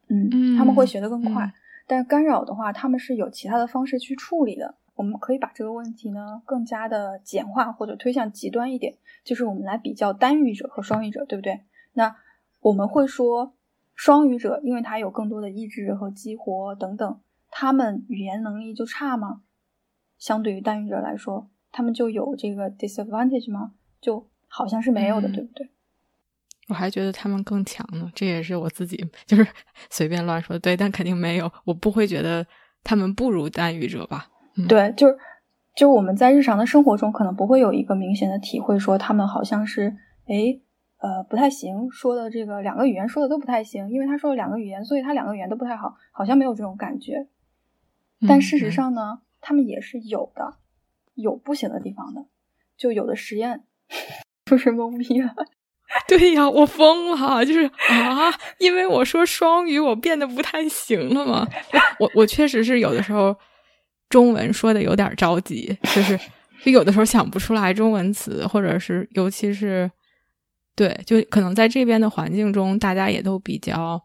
[0.06, 1.46] 嗯，嗯他们会学得更快。
[1.46, 1.52] 嗯
[1.88, 4.74] 但干扰的话，他们是有其他的方式去处理的。
[4.96, 11.60] 我们可以把这个问题呢更加的简化或者推向极端一点，就是我们来比较单语者和双语者，对不对？
[11.92, 12.16] 那
[12.60, 13.52] 我们会说
[13.96, 19.40] 双语者，因为他有更多的意志和激活等等，他们语言能力就差吗？
[20.18, 23.72] 相对于单语者来说，他们就有这个 disadvantage 吗？
[24.00, 25.70] 就好像是没有的，嗯对不对？
[26.68, 29.46] 我还觉得他们更强呢，这也是我自己就是
[29.90, 32.46] 随便乱说，对，但肯定没有，我不会觉得
[32.84, 34.28] 他们不如单语者吧？
[34.56, 35.16] 嗯、，对，就是
[35.74, 40.60] 就我们在日常的生活中可能不会有一个明显的体会，说他们好像是诶
[40.98, 47.26] 呃不太行，说的这个两个语言说的都不太行，因为他说了两个语言，所以他两个语言都不太好，好像没有这种感觉。
[48.26, 50.56] 但事实嗯上呢，他们也是有的，
[51.14, 52.26] 有不行的地方的，
[52.76, 53.64] 就有的实验
[54.46, 55.34] 就是懵逼了。
[56.08, 61.46] 对呀，我疯了，就是啊，因为我说双语，我变得不太行了嘛。
[62.00, 63.36] 我我确实是有的时候
[64.08, 66.18] 中文说的有点着急，就是
[66.62, 69.90] 就有的时候想不出来中文词，或者是尤其是
[70.76, 74.00] 对，就可能在这边的环境中，大家也都比较。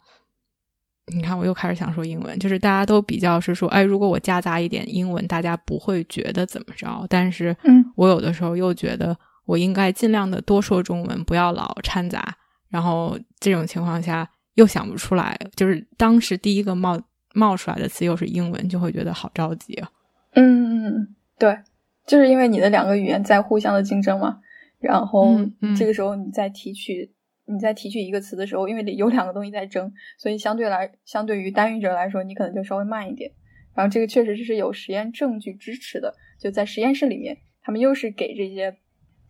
[1.13, 7.05] 你看，我又开始想说英文，就是大家都比较是说，哎，如果我夹杂一点英文，大家不会觉得怎么着。
[7.09, 12.33] 但是，嗯，我有的时候又觉得我应该尽量的多说中文，不要老掺杂。
[12.69, 16.97] 然后这种情况下又想不出来，就是当时第一个冒
[17.33, 19.89] 冒出来的词又是英文，就会觉得好着急啊。
[20.35, 21.59] 嗯嗯嗯，对，
[22.07, 24.37] 就是因为你的两个语言在互相的竞争嘛。
[24.81, 25.37] 然后
[25.77, 27.13] 这个时候你再提取
[27.45, 33.31] 你再提取一个词的时候，因为有两个东西在争，所以相对来相对于单语者来说，你可能就稍微慢一点。
[33.73, 38.75] 然后这个确实是有实验证据支持的，就在实验室里面，他们又是给这些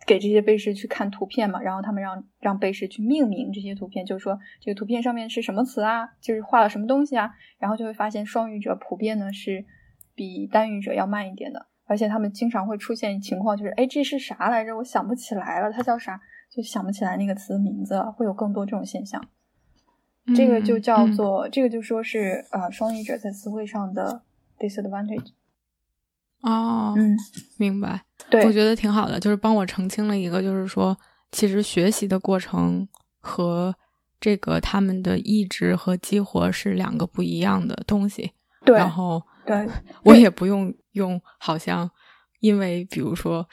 [0.07, 9.65] 给这些被试去看图片嘛，然后他们让让被试去命名这些图片，就是说这个图片上面是什么词啊，就是画了什么东西啊，然后就会发现双语者普遍呢是
[10.15, 16.17] 比单语者要慢一点的，而且他们经常会出现情况，就是哎这是啥来着，我想不起来了，它叫啥，
[16.49, 19.21] 就想不起来那个词的名字了，会有更多这种现象。
[20.33, 24.21] 这个就叫嗯做、这个就说是呃双语者在词汇上的
[24.57, 25.31] disadvantage。
[26.39, 27.17] 哦，嗯，
[27.57, 28.03] 明白。
[28.29, 30.97] 对，我觉得挺好的，就是帮我澄清了一个，就是说，
[31.33, 32.87] 其实学习的过程
[33.19, 33.75] 和
[34.21, 38.31] 这个他们的意志和激活是两个不一样的东西。
[38.63, 39.67] 对然后对
[40.03, 41.89] 我也不用用，好像
[42.39, 43.47] 因为比如说，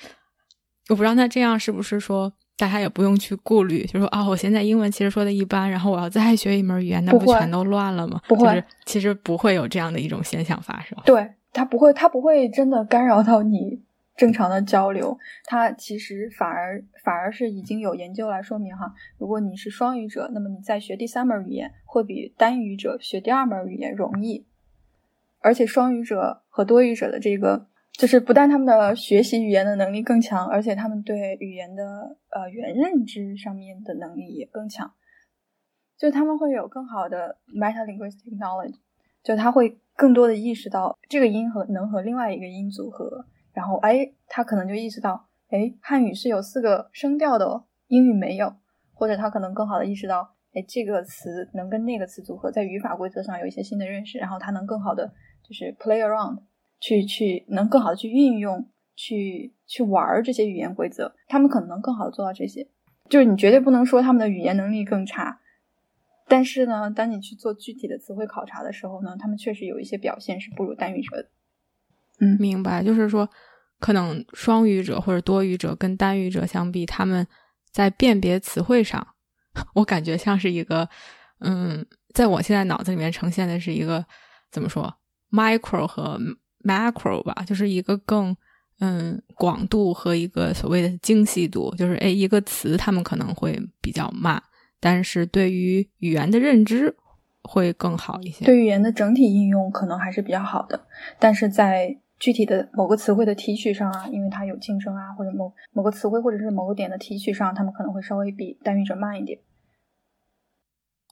[0.89, 8.21] 我不知道那这样是不是说大家也不用去顾虑，就说啊、我现在英文其实说的一般，然后我要再学一门语言，那不全都乱了吗？
[8.27, 10.99] 不会就是其实不会有这样的一种现象发生。
[11.05, 13.81] 对，它不会，它不会真的干扰到你
[14.17, 15.17] 正常的交流。
[15.45, 24.48] 它其实反而反而是已经有研究来说明哈，如果你是双语者，那么你在学第三门语言会比单语者学第二门语言容易。
[25.41, 34.93] 而且双语者和多语者的这个，就是不但他们的学习语言的能力更强，而且他们对语言的呃语言认知上面的能力也更强。
[35.97, 38.77] 就他们会有更好的 metalinguistic knowledge，
[39.25, 48.55] 就他会更多的意识到这个音和能和另外一个音组合，然后哎，他可能就意识到，哎，汉语是有四个声调的哦，英语没有，
[48.95, 55.13] 或者他可能更好的意识到，这个词能跟那个词组合，在语法规则上有一些新的认识，然后他能更好的
[55.47, 56.39] 就是 play around，
[56.81, 62.67] 去去能更好的去运用，去去玩这些语言规则，他们可能能更好的做到这些。
[63.09, 65.41] 就是你绝对不能说他们的语言能力更差，
[66.27, 71.29] 但是呢，当你去做具体的词汇考察的时候呢，他们确实有一些表现是不如单语者的。
[72.21, 73.27] 嗯，明白，就是说，
[73.79, 77.27] 可能双语者或者多语者跟单语者相比，他们
[77.71, 79.07] 在辨别词汇上，
[79.75, 80.89] 我感觉像是一个，
[81.41, 84.05] 嗯，在我现在脑子里面呈现的是一个
[84.51, 84.93] 怎么说
[85.31, 86.19] ，micro 和
[86.65, 88.37] macro 吧，就是一个更
[88.81, 94.43] 嗯广度和一个所谓的精细度，就是哎一个词他们可能会比较慢，
[94.81, 96.97] 但是对于语言的认知
[97.43, 98.45] 会更好一些。
[98.45, 100.87] 对语言的整体应用可能还是比较好的，
[101.19, 109.39] 但是在具体的某个词汇的提取上啊，因为它有竞争啊，或者某某个词汇或者是某个点的提取上，他们可能会稍微比单语者慢一点。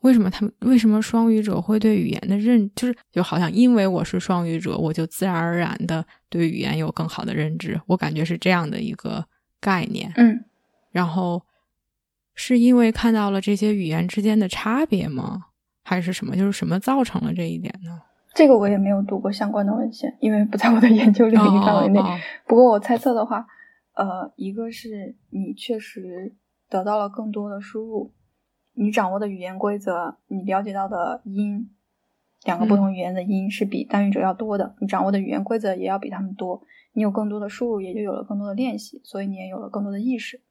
[0.06, 9.26] 为什么他们为什么双语者会对语言的认，就是就好像因为我是双语者，我就自然而然的对语言有更好的认知，我感觉是这样的一个
[9.60, 10.12] 概念。
[10.16, 10.44] 嗯，
[10.92, 11.42] 然后
[12.34, 15.46] 是因为看到了这些语言之间的差别吗？
[15.82, 16.36] 还是什么？
[16.36, 18.00] 就是什么造成了这一点呢？
[18.34, 22.00] 这个我也没有读过相关的文献，因为不在我的研究领域范围内。
[22.46, 23.46] 不过我猜测的话，
[23.94, 26.34] 呃，一个是你确实
[26.68, 28.12] 得到了更多的输入，
[28.78, 31.70] 你掌握的语言规则，你了解到的音，
[32.44, 36.62] 两个不同语言的音是比单语者要多的，你掌握的语言规则也要比他们多，
[36.92, 40.42] 你有更多的输入，也就有了更多的练习，所以你也有了更多的意识。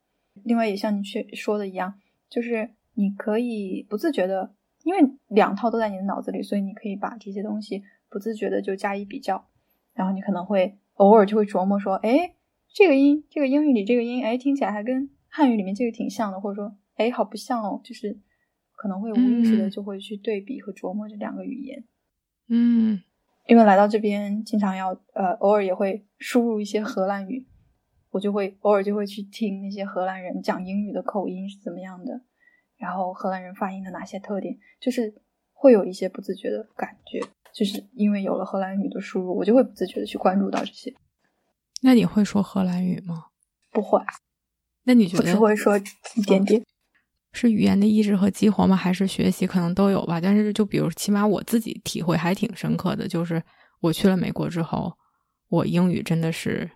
[0.43, 1.93] 另外，也像你去说的一样，
[2.27, 4.51] 就是你可以不自觉的，
[4.83, 9.45] 因为两套都在你的脑子里，所以你可以把这些东西不自觉的就加以比较，
[9.93, 12.33] 然后你可能会偶尔就会琢磨说，哎，
[12.73, 18.17] 这个音，这个英语里这个音，哎，听起来还跟汉语里面这个挺像的，或者说，哎，好不像哦，就是
[18.73, 21.83] 可能会无意识的嗯就会去对比和琢磨这两个语言。
[22.47, 23.01] 嗯
[23.47, 27.45] 因为来到这边，经常要呃，偶尔也会输入一些荷兰语，
[28.09, 32.21] 我就会偶尔就会去听那些荷兰人讲英语的口音是怎么样的，
[32.77, 35.13] 然后荷兰人发音的哪些特点，就是
[35.53, 37.21] 会有一些不自觉的感觉，
[37.53, 40.95] 就是因为有了荷兰语的输入，我就会不自觉的去关注到这些。
[41.83, 43.27] 那你会说荷兰语吗？
[43.69, 44.01] 不会，
[44.85, 46.63] 那你觉我只会说一点点。
[47.35, 48.75] 是语言的意志和激活吗？
[48.75, 49.45] 还是学习？
[49.45, 50.19] 可能都有吧？
[50.19, 53.43] 但是就比如，起码我自己体会还挺深刻的，就是
[53.81, 54.91] 我去了美国之后，
[55.49, 56.71] 我英语真的是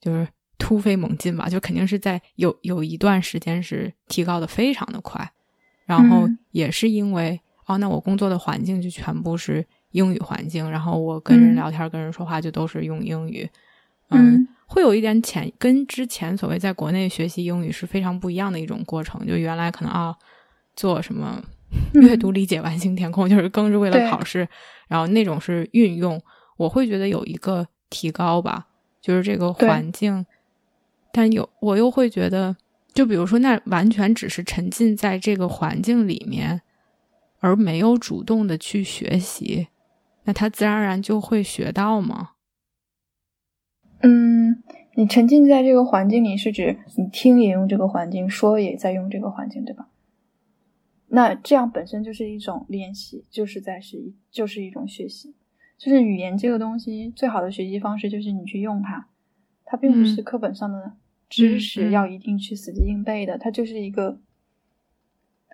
[0.00, 5.30] 就是突飞猛进吧，就肯定是在有有一段时间是提高的非常的快，
[5.84, 6.38] 然后嗯。
[6.50, 11.54] 也是因为、哦，那我工作的环境就全部是英语环境，然后我跟人嗯。
[11.54, 13.48] 聊天、跟人说话就都是用英语，
[14.10, 19.26] 嗯会有一点潜，跟之前所谓在国内学习英语是非常不一样的一种过程。
[19.26, 20.14] 就原来可能啊，
[20.76, 21.42] 做什么
[21.94, 24.46] 阅读理解完形填空，就是更是为了考试，
[24.86, 26.20] 然后那种是运用，
[26.58, 28.66] 我会觉得有一个提高吧。
[29.00, 30.26] 就是这个环境。
[31.10, 32.54] 但有我又会觉得，
[32.92, 36.60] 就比如说，那完全只是沉浸在这个环境里面，
[37.40, 39.68] 而没有主动的去学习，
[40.24, 42.32] 那他自然而然就会学到吗？
[44.00, 44.62] 嗯，
[44.94, 49.88] 你沉浸在这个环境里，是指你听也用这个环境，说也在用这个环境，对吧？
[51.08, 55.34] 那这样本身就是一种练习，就是在是一就是一种学习。
[55.78, 59.08] 就是语言这个东西，最好的学习方式就是你去用它，
[59.64, 60.92] 它并不是课本上的
[61.28, 64.20] 知识要一定去死记硬背的，它就是一个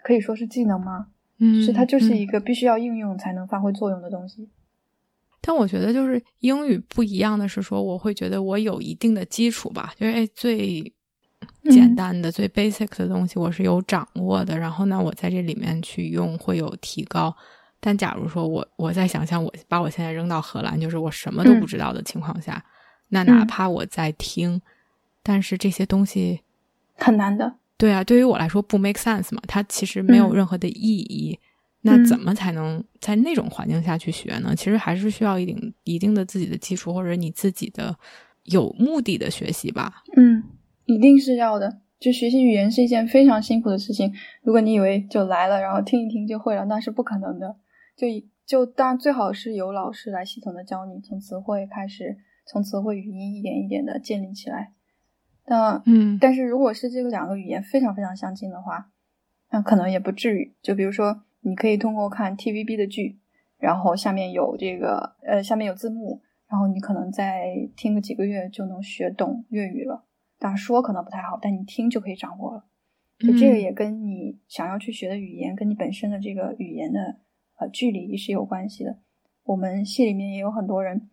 [0.03, 1.09] 可以说是技能吗？
[1.39, 4.49] 嗯，是它就是一个必须要应用才能发挥作用的东西。
[5.47, 10.91] 但我觉得就是英语不一样的是说，我会觉得我有一定的基础吧，就是最
[11.71, 17.35] 简单的、最 basic 的东西我是有掌握的，然后呢，我在这里面去用会有提高。
[17.79, 22.65] 但假如说我我在想象我把我现在扔到荷兰，就是我什么都不知道的情况下，
[23.09, 24.59] 那哪怕我在听，
[25.23, 26.41] 但是这些东西
[26.95, 27.57] 很难的。
[27.77, 31.39] 对啊，对于我来说不 make sense 嘛，它其实没有任何的意义。
[31.87, 34.55] 那怎么才能在那种环境下去学呢？
[34.57, 37.95] 其实还是需要一定一定的自己的基础，或者你自己的
[38.45, 40.03] 有目的的学习吧。
[40.17, 40.43] 嗯，
[40.87, 41.81] 一定是要的。
[42.01, 44.13] 就学习语言是一件非常辛苦的事情。
[44.43, 47.57] 如果你以为就来了，然后听一听就会了，那是不可能的。
[47.97, 48.07] 就
[48.47, 52.17] 就当然最好是有老师来系统的教你，从词汇开始，
[52.47, 54.73] 从词汇语音一点一点的建立起来。
[55.47, 58.91] 那嗯，但是如果是这个两个语言非常非常相近的话，
[59.51, 60.55] 那可能也不至于。
[60.63, 63.19] 就比如说，你可以通过看 TVB 的剧，
[63.59, 70.05] 然后下面有这个呃下面有字幕，然后你可能再听个几个月就能学懂粤语了。
[70.39, 72.65] 当然说可能不太好，但你听就可以掌握了。
[73.19, 77.17] 就这个也跟你想要去学的语言，跟你本身的这个语言的。
[77.57, 78.99] 呃，距离是有关系的。
[79.45, 81.09] 我们系里面也有很多人，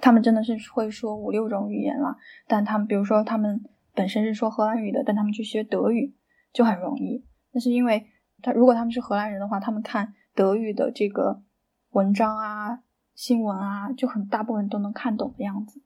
[0.00, 2.18] 他们真的是会说五六种语言了。
[2.46, 3.60] 但他们，比如说他们
[3.92, 6.14] 本身是说荷兰语的，但他们去学德语
[6.52, 7.24] 就很容易。
[7.50, 8.06] 那是因为
[8.42, 11.42] 他如果他们是荷兰人的话，他们看德语的这个
[11.90, 12.80] 文章啊、
[13.14, 15.80] 新闻啊，就很大部分都能看懂的样子，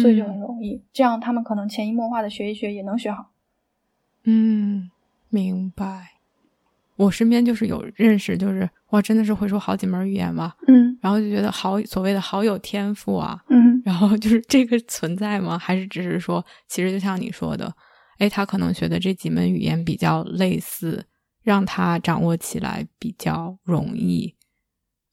[0.00, 0.82] 所以就很容易。
[0.92, 3.30] 这样他们可能潜移默化的学一学也能学好。
[4.24, 4.90] 嗯，
[5.28, 6.12] 明白。
[6.96, 15.58] 我身边就是有认识，就是哇，真的是会说好几门语言嘛，嗯，然后就觉得好所谓的好有天赋啊，嗯，然后就是这个存在吗？
[15.58, 17.74] 还是只是说，其实就像你说的，
[18.18, 21.04] 哎，他可能学的这几门语言比较类似，
[21.44, 24.34] 让他掌握起来比较容易，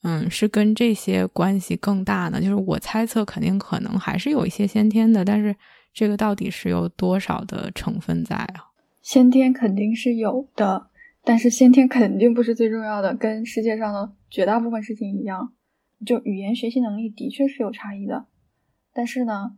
[0.02, 2.42] 嗯，是跟这些关系更大呢？
[2.42, 5.56] 就是我猜测，肯定可能还是有一些先天的，但是
[5.94, 8.72] 这个到底是有多少的成分在啊？
[9.02, 10.88] 先天肯定是有的。
[11.24, 15.54] 但是先天肯定不是最重要的，跟世界上的绝大部分事情一样，
[16.04, 18.26] 就语言学习能力的确是有差异的。
[18.92, 19.58] 但是呢，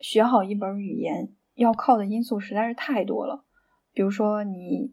[0.00, 3.46] 学好一门语言要靠的因素实在是太多了。
[3.94, 4.92] 比如说你，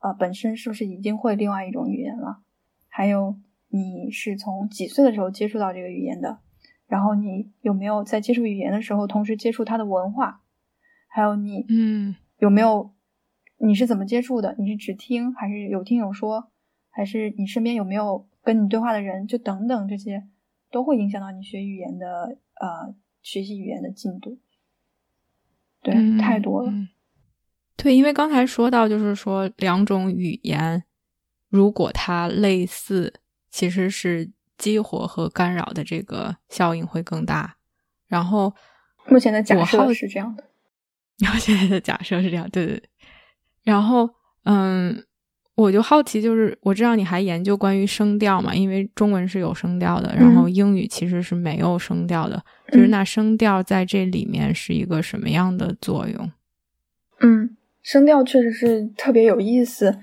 [0.00, 2.42] 呃，本身是不是已经会另外一种语言了？
[2.88, 3.38] 还有
[3.68, 6.40] 你是从几岁的时候接触到这个语言的？
[6.86, 10.42] 然后你有没有在接触语言的时候同时接触它的文化？
[11.06, 12.92] 还有你，嗯，有没有？
[13.58, 14.56] 你是怎么接触的？
[14.58, 16.50] 你是只听还是有听有说？
[16.88, 19.26] 还是你身边有没有跟你对话的人？
[19.26, 20.26] 就等等这些，
[20.70, 24.38] 都会影响到你学语言的呃学习语言的进度。
[25.82, 26.72] 对，太多了。
[27.82, 30.82] 对，因为刚才说到，就是说两种语言，
[31.48, 33.12] 如果它类似，
[33.50, 37.56] 其实是激活和干扰的这个效应会更大。
[38.06, 38.54] 然后
[39.08, 40.44] 目前的假设是这样的。
[41.20, 42.88] 然后现在的假设是这样，对对对。
[43.62, 44.08] 然后，
[44.44, 45.04] 嗯，
[45.54, 56.32] 我就好奇，就是我知道你还研究关于声调嘛，因为中文是有声调的，然后英语其实是没有声调的，就是那声调在这里面是一个什么样的作用？
[57.20, 59.98] 嗯，声调确实是特别有意思，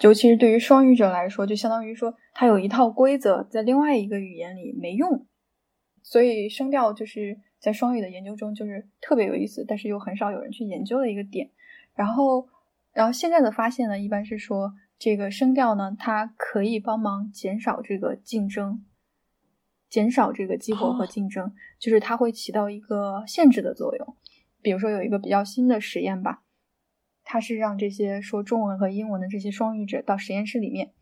[0.00, 5.26] 尤其是对于双语者来说，就相当于说它有一套规则在另外一个语言里没用，
[6.02, 11.50] 所以声调就是在双语的研究中就是特别有意思，但是又很少有人去研究的一个点，
[11.94, 12.48] 然后。
[12.92, 18.86] 然后现在的发现呢，一般是说这个声调呢，它可以帮忙减少这个竞争，
[19.90, 24.16] 减少这个激活和竞争，就是它会起到一个限制的作用。
[24.62, 26.42] 比如说有一个比较新的实验吧，
[27.28, 30.92] 它是让这些说中文和英文的这些双语者到实验室里面，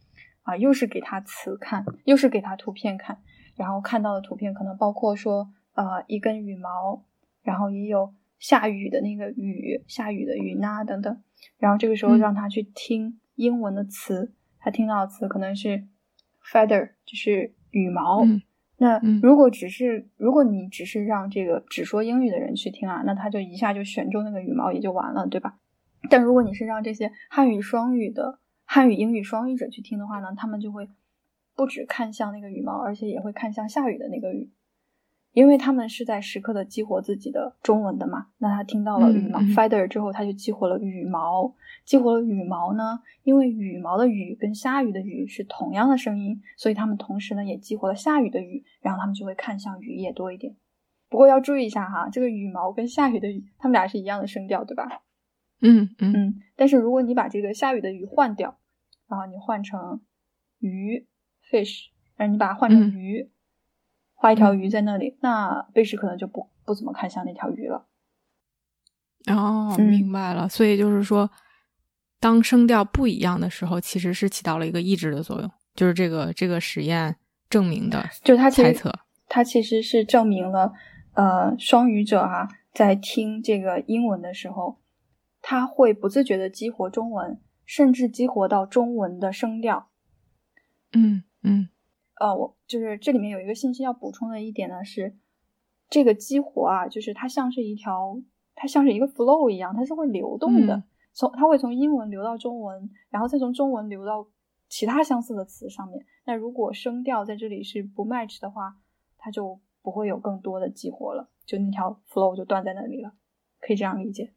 [0.43, 3.19] 啊，又是给他词看，又是给他图片看，
[3.57, 7.05] 然后看到的图片可能包括说，呃，一根羽毛，
[7.43, 11.23] 然后也有下雨的那个雨，下雨的云呐等等。
[11.59, 15.85] 然后这个时候让他去听英文的词，他听到的词可能是
[16.43, 18.25] feather，就是羽毛，
[18.79, 25.59] 那如果只是如果你只是让这个只说英语的人去听啊，那他就一下就选中那个羽毛也就完了，对吧？
[26.11, 30.89] 但如果你是让这些汉语双语的汉语英语双语者去听的话呢，他们就会
[31.55, 34.51] 不止看向那个羽毛，而且也会看向下雨的那个雨。
[35.33, 41.53] 因为他们是在时刻的激活自己的中文的嘛，那他听到了羽毛 feather 之后，他就激活了羽毛，
[41.85, 43.01] 激活了羽毛呢。
[43.25, 50.55] 因为羽毛的羽跟下雨的雨是同样的声音，所以他们同时呢也激活了下雨的雨，然后他们就会看向雨也多一点。
[51.09, 54.87] 不过要注意一下哈，这个羽毛跟下雨的雨，他们俩是一样的声调，对吧？
[55.65, 56.41] 嗯嗯嗯。
[56.55, 58.59] 但是如果你把这个下雨的雨换掉，
[59.09, 60.01] 然后你换成
[60.61, 61.07] 鱼
[61.51, 61.87] fish，
[62.17, 63.31] 然后你把它换成鱼。
[64.17, 67.87] 画一条鱼在那里，那贝什可能就不不怎么看向那条鱼了。
[69.27, 70.49] 哦，明白了。
[70.49, 71.31] 所以就是说，
[72.21, 75.51] 当声调不一样的时候，其实是起到了一个抑制的作用。
[75.75, 77.17] 就是这个这个实验
[77.51, 78.91] 证明的，就他猜测，
[79.29, 80.73] 他其实是证明了，
[81.15, 84.79] 呃，双语者哈在听这个英文的时候，
[85.47, 89.91] 他会不自觉的激活中文，甚至激活到中文的声调。
[90.93, 91.69] 嗯嗯。
[92.19, 95.19] 呃，我就是这里面有一个信息要补充的一点呢，是
[95.91, 98.19] 这个激活啊，就是它像是一条，
[98.55, 100.83] 它像是一个 flow 一样，它是会流动的，
[101.13, 104.27] 从它会从英文流到中文，然后再从中文流到
[104.71, 106.07] 其他相似的词上面。
[106.25, 108.79] 那如果声调在这里是不 match 的话，
[109.19, 113.13] 它就不会有更多的激活了，就那条 flow 就断在那里了，
[113.61, 114.33] 可以这样理解，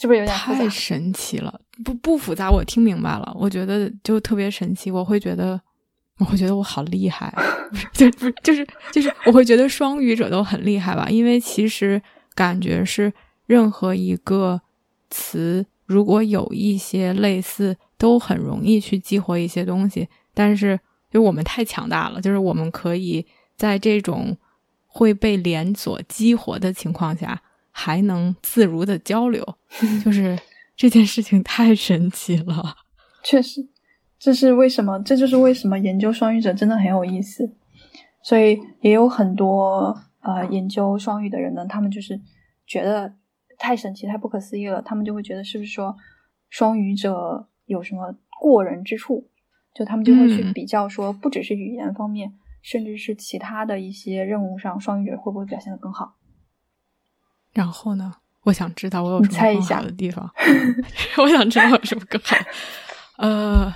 [0.00, 1.60] 是不是有点太神奇了？
[1.84, 3.32] 不不复杂，我听明白了。
[3.38, 5.60] 我觉得就特别神奇，我会觉得。
[6.18, 7.30] 我会觉得我好厉害，
[7.92, 12.00] 就不是就是就是我会觉得双语者都很厉害吧，因为其实
[12.34, 13.12] 感觉是
[13.44, 14.58] 任何一个
[15.10, 20.08] 词如果有一些类似，都很容易去激活一些东西。
[20.32, 20.80] 但是
[21.10, 24.34] 就我们太强大了，就是我们可以在这种
[24.86, 27.42] 会被连锁激活的情况下，
[27.78, 29.44] 还能自如的交流，
[30.02, 30.34] 就是
[30.74, 32.74] 这件事情太神奇了，
[33.22, 33.68] 确实。
[34.18, 34.98] 这是为什么？
[35.00, 37.54] 这就是为什么研究双语者真的很有意思。
[38.22, 42.18] 所以也有很多呃研究双语的人呢，他们就是
[42.66, 43.14] 觉得
[43.58, 44.80] 太神奇、太不可思议了。
[44.80, 45.94] 他们就会觉得是不是说
[46.48, 49.28] 双语者有什么过人之处？
[49.74, 56.16] 就他们就会去比较说，不只是语言方面，甚至是其他的一些任务上，双语者会不会表现的更好？
[57.56, 58.12] 然后呢？
[58.44, 60.30] 我想知道我有什么更好的地方。
[61.16, 62.36] 我想知道有什么更好。
[63.18, 63.74] 呃。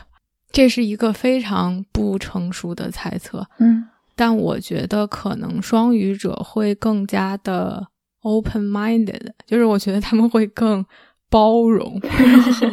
[0.53, 7.87] 这是一个非常不成熟的猜测，嗯，但我觉得可能双语者会更加的
[8.23, 10.85] open-minded，就是我觉得他们会更
[11.29, 12.69] 包容，然后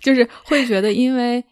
[0.00, 1.44] 就是会觉得，因为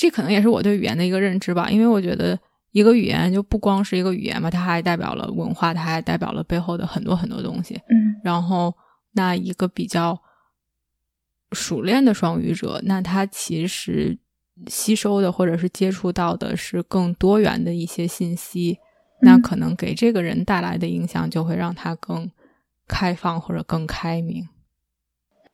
[0.00, 2.38] 这可能也是我对语言的一个认知吧，因为我觉得
[2.72, 8.74] 一个语言就不光是一个语言嘛，它还代表了文化，它还代表了背后的很多很多东西，嗯，然后
[9.12, 10.20] 那一个比较
[11.52, 14.18] 熟练的双语者，那他其实。
[14.66, 18.78] 吸收的或者是接触到的是更多元的一些信息，
[19.22, 22.30] 那可能给这个人带来的影响就会让他更
[22.86, 24.46] 开放或者更开明。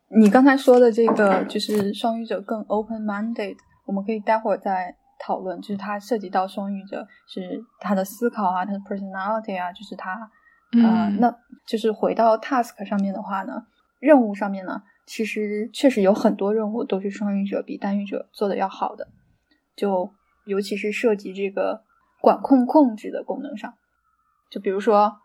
[0.09, 3.55] 你刚才说的这个就是双语者更 open-minded，
[3.85, 5.61] 我们可以待会儿再讨论。
[5.61, 10.31] 就是它涉及到双语者是他的思考啊，他的 personality 啊，就是他
[10.73, 11.35] 呃，那
[11.67, 13.67] 就是回到 task 上面的话呢，
[13.99, 14.83] 任务上面呢。
[15.09, 19.07] 其实确实有很多任务都是双语者比单语者做的要好的，
[19.77, 20.11] 就
[20.45, 21.85] 尤其是涉及这个
[22.21, 23.75] 管控控制的功能上，
[24.51, 25.17] 就比如说，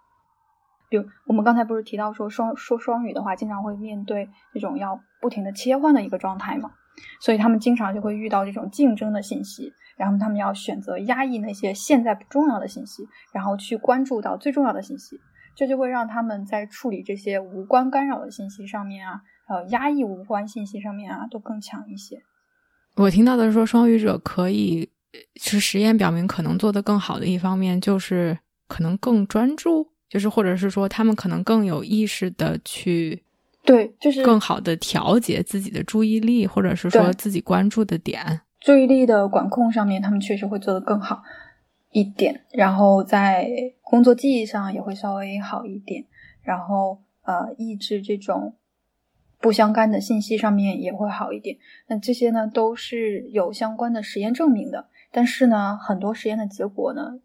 [0.87, 6.73] 比如我们刚才不是提到说双说双语的话，经常会面对这种要不停的切换的一个状态嘛，
[7.19, 15.19] 所以他们经常就会遇到这种竞争的信息，然后他们要选择压抑那些现在不重要的信息，然后去关注到最重要的信息，
[15.55, 19.21] 这就会让他们在处理这些无关干扰的信息上面啊。
[19.47, 22.21] 呃，压抑无关信息上面啊，都更强一些。
[22.95, 24.89] 我听到的是说，双语者可以
[25.35, 28.37] 是实验表明，可能做得更好的一方面就是
[28.67, 33.23] 可能更专注，就是或者是说他们可能更有意识的去
[33.63, 41.21] 对，就是更好的调节自己的注意力，或者是说自己关注的点，注意力的管控上面，他们确实会做得更好
[41.91, 42.45] 一点。
[42.51, 43.47] 然后在
[43.81, 46.05] 工作记忆上也会稍微好一点。
[46.41, 48.55] 然后呃，抑制这种。
[49.43, 51.57] 不相干的信息上面也会好一点，
[51.87, 57.19] 那这些呢都是有相关的实验证明的，但是呢，很多实验的结果呢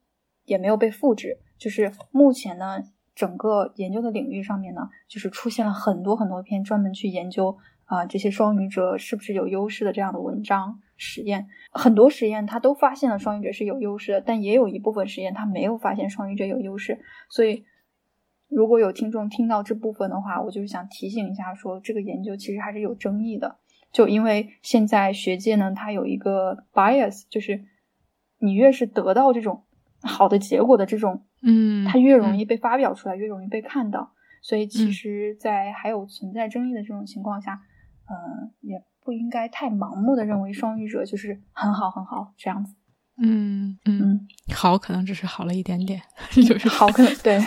[0.47, 2.79] 也没有被复制，就是目前呢
[3.17, 7.57] 整个研究的领域上面呢，就是出现了很多很多篇专门去研究
[7.87, 11.49] 啊这些双语者是不是有优势的这样的文章实验。
[11.73, 17.01] 很多实验他都发现了双语者是有优势的，但也有一部分实验他没有发现双语者有优势。
[17.31, 17.65] 所以，
[18.49, 23.57] 如果有听众听到这部分的话，我就是想提醒一下，说这个研究其实还是有争议的。
[23.93, 27.65] 就因为现在学界呢，它有一个 bias，就是
[28.39, 29.65] 你越是得到这种
[30.07, 34.13] 好的结果的这种，嗯，它越容易被发表出来，越容易被看到。
[34.43, 37.61] 所以其实，在还有存在争议的这种情况下，
[38.09, 42.75] 嗯，也不应该太盲目的认为双语者就是很好很好这样子。
[43.21, 46.01] 嗯嗯，好，可能只是好了一点点，
[46.47, 47.41] 就是好，可能对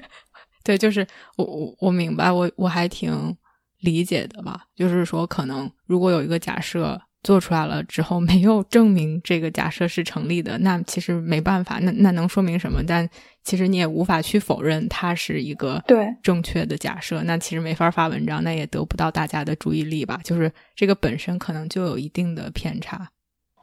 [0.62, 1.06] 对，就是
[1.36, 3.36] 我我我明白，我我还挺。
[3.80, 12.80] 理解的吧，就是说，可能如果有一个假设做出来了之后，没有证明这个假设是成立的，那其实没办法，那那能说明什么？
[12.86, 13.08] 但
[13.42, 20.20] 其实你也无法去否认它是一个对正确的假设，那其实没法发文章，那也得不到大家的注意力吧？
[20.22, 23.10] 就是这个本身可能就有一定的偏差。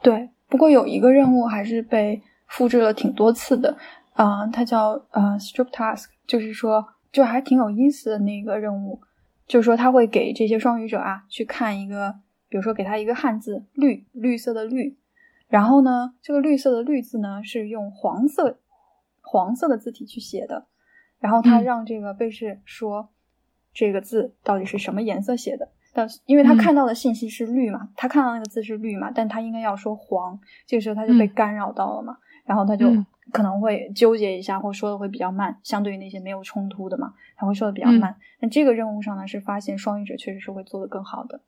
[0.02, 3.78] 对，不过有一个任务还是被复制了挺多次的，
[4.14, 9.00] 啊，它叫呃 strip task，就是说就还挺有意思的那个任务。
[9.48, 12.14] 就是说，他会给这些双语者啊去看一个，
[12.52, 14.98] 比如说给他一个汉字“绿”，绿色的“绿”，
[15.48, 18.58] 然后呢，这个绿色的“绿”字呢是用黄色
[19.22, 20.66] 黄色的字体去写的，
[21.18, 23.08] 然后他让这个被试说
[23.72, 32.86] 这个字到底是什么颜色写的，但因为他看到的信息是绿嘛，他看到那个字是绿嘛，但他应该要说黄，这个时候他就被干扰到了嘛，然后他就。
[33.32, 38.16] 可能会纠结一下，或说的会比较慢，相对于那些没有冲突的嘛，他会说的比较慢。
[38.40, 41.40] 那这个任务上呢，是发现双语者确实是会做的更好的，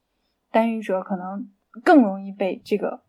[0.54, 1.50] 单语者可能
[1.82, 3.02] 更容易被这个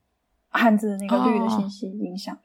[0.49, 2.35] 汉字的那个绿的信息影响。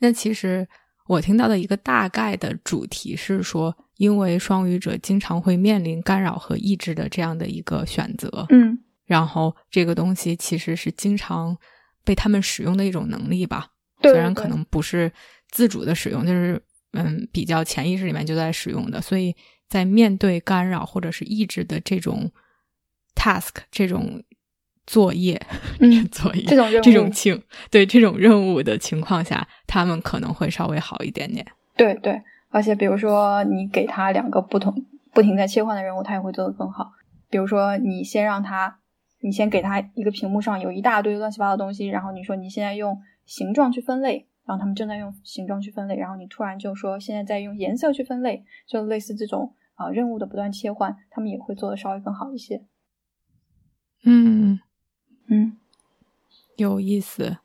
[0.00, 0.68] 那其实
[1.06, 11.56] 我听到的一个大概的主题是说，因为双语者经常会面临干扰和抑制的这样的一个选择，嗯，然后这个东西其实是经常
[12.04, 13.70] 被他们使用的一种能力吧。
[14.02, 15.12] 虽然可能不是
[15.50, 16.60] 自主的使用，就是
[16.94, 19.36] 嗯，比较潜意识里面就在使用的，所以
[19.68, 22.30] 在面对干扰或者是抑制的这种
[23.14, 24.22] task 这种
[24.86, 25.40] 作业，
[25.80, 31.46] 嗯，作业这种这种情对这种任务的情况下，他们可能会稍微好一点点。
[31.76, 34.74] 对对，而且比如说你给他两个不同
[35.12, 36.92] 不停在切换的任务，他也会做得更好。
[37.30, 38.78] 比如说你先让他，
[39.20, 42.98] 你先给他一个屏幕上有一大堆乱七八糟的东西，然后你说你现在用。
[43.28, 52.62] 形状去分类，然后他们正在用形状去分类，然后你突然就说现在在用颜色去分类，就类似这种啊任务的不断切换，他们也会做的稍微更好一些。
[54.04, 54.58] 嗯
[55.28, 55.56] 嗯，
[56.56, 57.36] 有意思。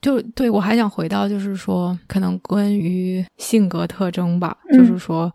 [0.00, 5.34] 就对我还想回到，就是说可能关于性格特征吧，就是说。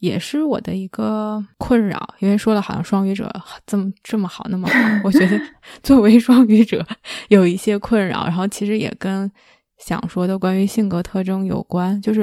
[0.00, 3.28] 也是我的一个困扰，因为说的好像双语者
[3.66, 5.36] 这么这么好那么好， 我觉得
[5.82, 6.86] 作为双语者
[7.30, 9.28] 有一些困扰，然后其实也跟
[9.76, 12.22] 想说的关于性格特征有关，就是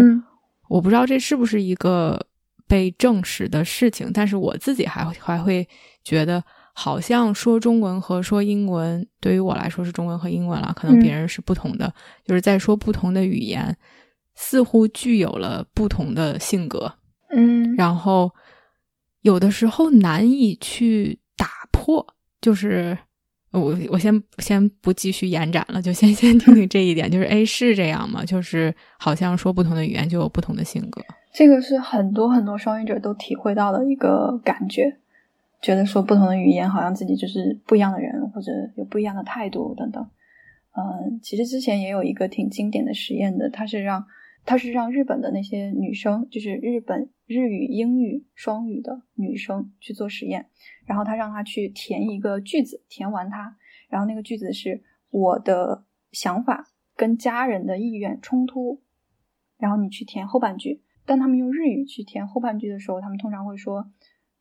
[0.69, 2.17] 我不知道这是不是一个
[2.65, 5.67] 被证实的事情，但是我自己还还会
[6.01, 6.41] 觉得，
[6.77, 11.91] 好像说中文和说英文对于我来说是中文和英文了，可能别人是不同的，
[12.25, 13.75] 就是在说不同的语言，
[14.35, 16.91] 似乎具有了不同的性格。
[17.29, 18.29] 嗯，然后
[19.21, 22.05] 有的时候难以去打破，
[22.41, 22.97] 就是
[23.51, 28.25] 我我先先不继续延展了，就先先听听这一点， 就是哎是这样吗？
[28.25, 31.01] 就是好像说不同的语言就有不同的性格，
[31.33, 34.97] 这个是很多很多双语者都体会到的一个感觉，
[35.65, 40.07] 觉得说不同的语言好像自己就是不一样的人，或者有不一样的态度等等。
[40.73, 44.05] 嗯，其实之前也有一个挺经典的实验的，它是让。
[44.47, 50.45] 他是让日本的那些女生，就是日本日语、英语双语的女生去做实验，
[50.85, 53.57] 然后他让她去填一个句子，填完它，
[53.89, 58.83] 然后那个句子是我的想法跟家人的意愿冲突，
[59.57, 60.83] 然后你去填后半句。
[61.07, 63.89] 当他们用日语去填后半句的时候，他们通常会说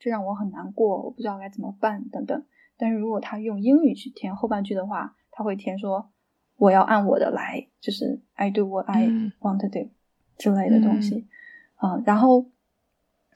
[0.04, 2.44] 这让我很难过，我不知道该怎么办等等。
[2.76, 6.10] 但是如果他用英语去填后半句的话，他会填说。
[6.56, 9.08] 我要按我的来，就是 I do what I
[9.40, 9.90] want to do
[10.38, 11.26] 之类的东西，
[11.82, 12.46] 嗯，然后，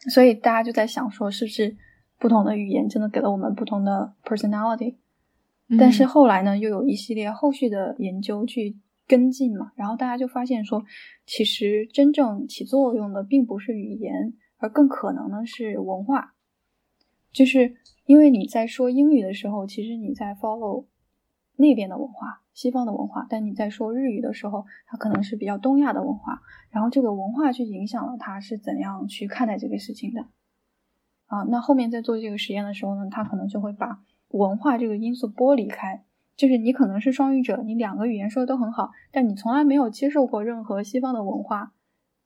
[0.09, 1.77] 所以大家就在想说，是不是
[2.17, 4.95] 不同的语言真的给了我们不同的 personality？
[5.77, 10.85] 但是后来呢，又有一系列后续的研究去跟进嘛，然后大家就发现说，
[11.27, 16.35] 其实真正起作用的并不是语言，而更可能呢是文化，
[17.33, 17.77] 就是
[18.07, 20.87] 因为你在说英语的时候，其实你在 follow
[21.57, 22.43] 那边的文化。
[22.55, 30.23] 西方的文化，但你在说日语的时候，它可能是比较东亚的文化，然后这个文化去影响了他是怎样去看待这个事情的。
[31.27, 34.01] 啊，那后面在做这个实验的时候呢，他可能就会把
[34.31, 36.03] 文化这个因素剥离开。
[36.37, 41.73] 就是你可能是双语者，你两个语言说的都很好，但你从来没有接受过任何西方的文化，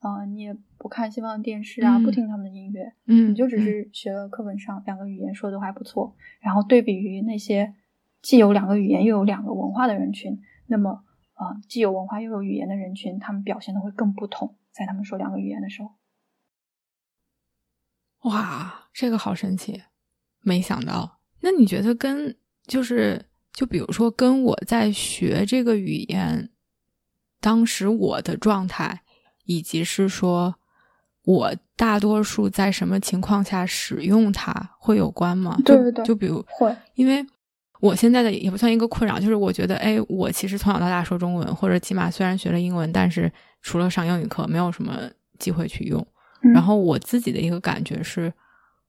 [0.03, 7.73] 啊，你也不看西方的电视啊，不听他们的音乐，嗯，你就只是学了课本上两个语言说的还不错，然后对比于那些
[8.21, 15.91] 既有两个语言又有两个文化的人群，那么啊，既有文化又有语言的人群，他们表现的会更不同，在他们说两个语言的时候。
[18.29, 19.81] 哇，这个好神奇，
[20.41, 21.19] 没想到。
[21.41, 22.35] 那你觉得跟
[22.65, 23.25] 就是？
[23.53, 26.49] 就比如说，跟我在学这个语言，
[27.39, 29.03] 当时我的状态，
[29.45, 30.55] 以及是说
[31.25, 35.57] 我大多数在什么情况下使用它会有关吗？
[35.65, 36.05] 对对对。
[36.05, 37.25] 就比如会，因为
[37.79, 43.31] 我现在的也不算一个困扰，就是我觉得，哎，我其实从小到大说中文，或者起码虽然学了英文，但是
[43.61, 44.97] 除了上英语课，没有什么
[45.39, 46.05] 机会去用。
[46.41, 48.33] 然后我自己的一个感觉是，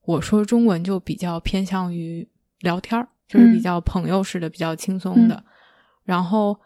[0.04, 2.28] 我说中文就比较偏向于
[2.60, 3.08] 聊天儿。
[3.26, 5.42] 就是比较朋友式的，比较轻松的，
[6.04, 6.56] 然后，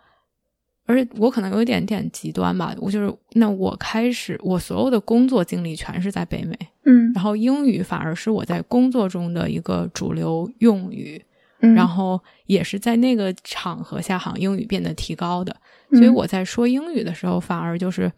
[0.88, 11.22] 而且我可能有一点点极端吧，我就是那我开始我所有的工作经历全是在北美，嗯，然后英语反而是我在工作中的一个主流用语，
[11.60, 15.54] 嗯，然后也是在那个场合下，好像英语变得提高的，
[15.92, 18.10] 所以我在说英语的时候，反而就是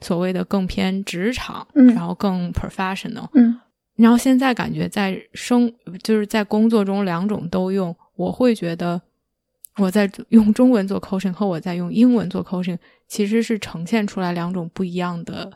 [0.00, 3.60] 所谓的更偏职场，嗯，然后更 professional，嗯。
[3.96, 9.00] 然后现在感觉在生就是在工作中两种都用，我会觉得
[9.78, 15.52] 我在用中文做 coaching 和我在用英文做 coaching 其实是呈现出来两种不一样的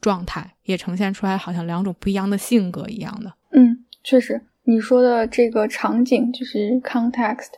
[0.00, 3.32] 状态，也呈现出来好像两种不一样的性格一样的。
[3.50, 7.50] 嗯，确实，你说的这个场景就是 context，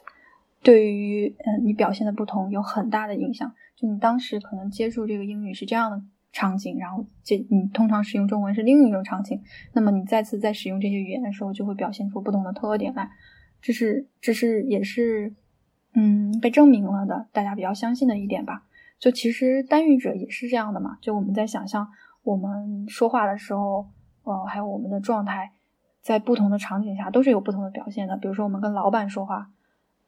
[0.63, 3.53] 对于嗯你表现的不同有很大的影响。
[3.77, 6.03] 就你当时可能接触这个英语是这样的。
[6.37, 9.41] 场景，然后这你通常使用中文是另一种场景，
[9.73, 13.09] 那么你再次在使用这些语言的时候，就会表现出不同的特点来。
[13.63, 15.33] 这是这是也是
[15.95, 18.65] 嗯被证明了的，大家比较相信的一点吧。
[18.99, 20.99] 就其实单语者也是这样的嘛。
[21.01, 21.89] 就我们在想象
[22.23, 23.87] 我们说话的时候，
[24.25, 25.53] 呃，还有我们的状态，
[26.01, 28.17] 在不同的场景下都是有不同的表现的。
[28.17, 29.51] 比如说我们跟老板说话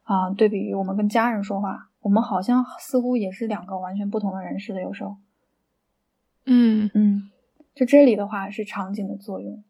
[0.03, 5.17] 啊，对比于我们跟家人说话，我们好像似乎也是两个完全不同的人似的，有时候。
[6.45, 7.29] 嗯嗯，
[7.75, 9.63] 就这里的话是场景的作用，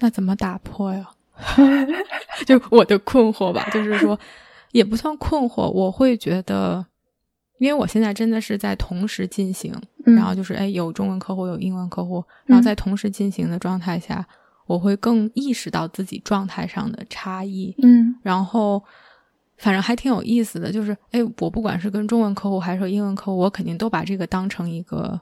[0.00, 1.08] 那怎么打破呀？
[2.46, 4.18] 就我的困惑吧，就是说
[4.74, 6.84] 也不算困惑，我会觉得，
[7.58, 9.72] 因为我现在真的是在同时进行，
[10.04, 14.26] 然后就是哎有中文客户有英文客户，然后在同时进行的状态下，
[14.66, 17.72] 我会更意识到自己状态上的差异。
[17.82, 18.82] 嗯，然后
[19.58, 25.20] 反正还挺有意思的，就是哎我不管是跟中文客户还是英文客户，我肯定都把这个当成一个。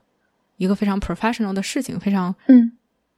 [0.59, 2.71] 一个非常 professional 的事情，非常嗯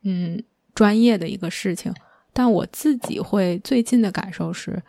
[0.03, 0.43] 嗯
[0.75, 1.93] 专业的一个事情。
[2.33, 4.83] 但我自己会最近的感受是，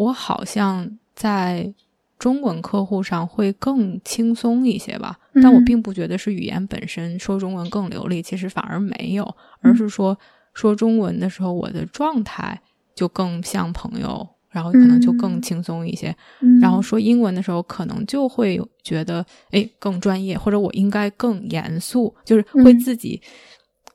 [0.00, 1.72] 我好像在
[2.18, 5.18] 中文客户上会更轻松一些吧。
[5.42, 10.18] 但我并不觉得是语言本身说中文更流利，其实反而没有，而是说
[10.54, 12.60] 说中文的时候，我的状态
[12.94, 14.28] 就更像朋友。
[14.52, 16.12] 然后可能就更轻松一些，
[16.60, 23.22] 然后说英文的时候，可能就会觉得哎更专业，或者我应该更严肃，就是会自己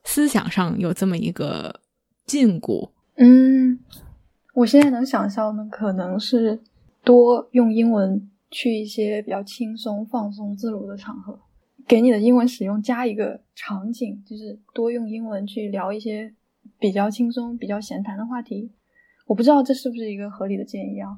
[0.05, 1.81] 思想上有这么一个
[2.25, 2.89] 禁锢。
[3.17, 3.77] 嗯，
[4.55, 6.57] 我现在能想象的可能是
[7.03, 11.37] 多用英文去一些比较轻松、放松、自如的场合，
[11.85, 16.33] 给你的英文使用加一个场景，就是多用英文去聊一些
[16.79, 18.71] 比较轻松、比较闲谈的话题。
[19.27, 21.17] 我不知道这是不是一个合理的建议啊？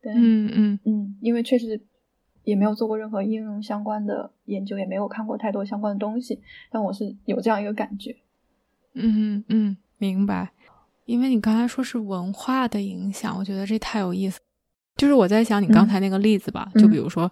[0.00, 1.78] 对，嗯嗯嗯，因为确实
[2.42, 8.16] 也没有做过任何应用相关的研究，也没有看过太多相关的东西，但我是有这样一个感觉。
[8.94, 10.52] 嗯嗯，明白。
[11.08, 14.38] 因为你刚才说是文化的影响，我觉得这太有意思。
[14.94, 17.30] 就是我在想你刚才那个例子吧，就比如说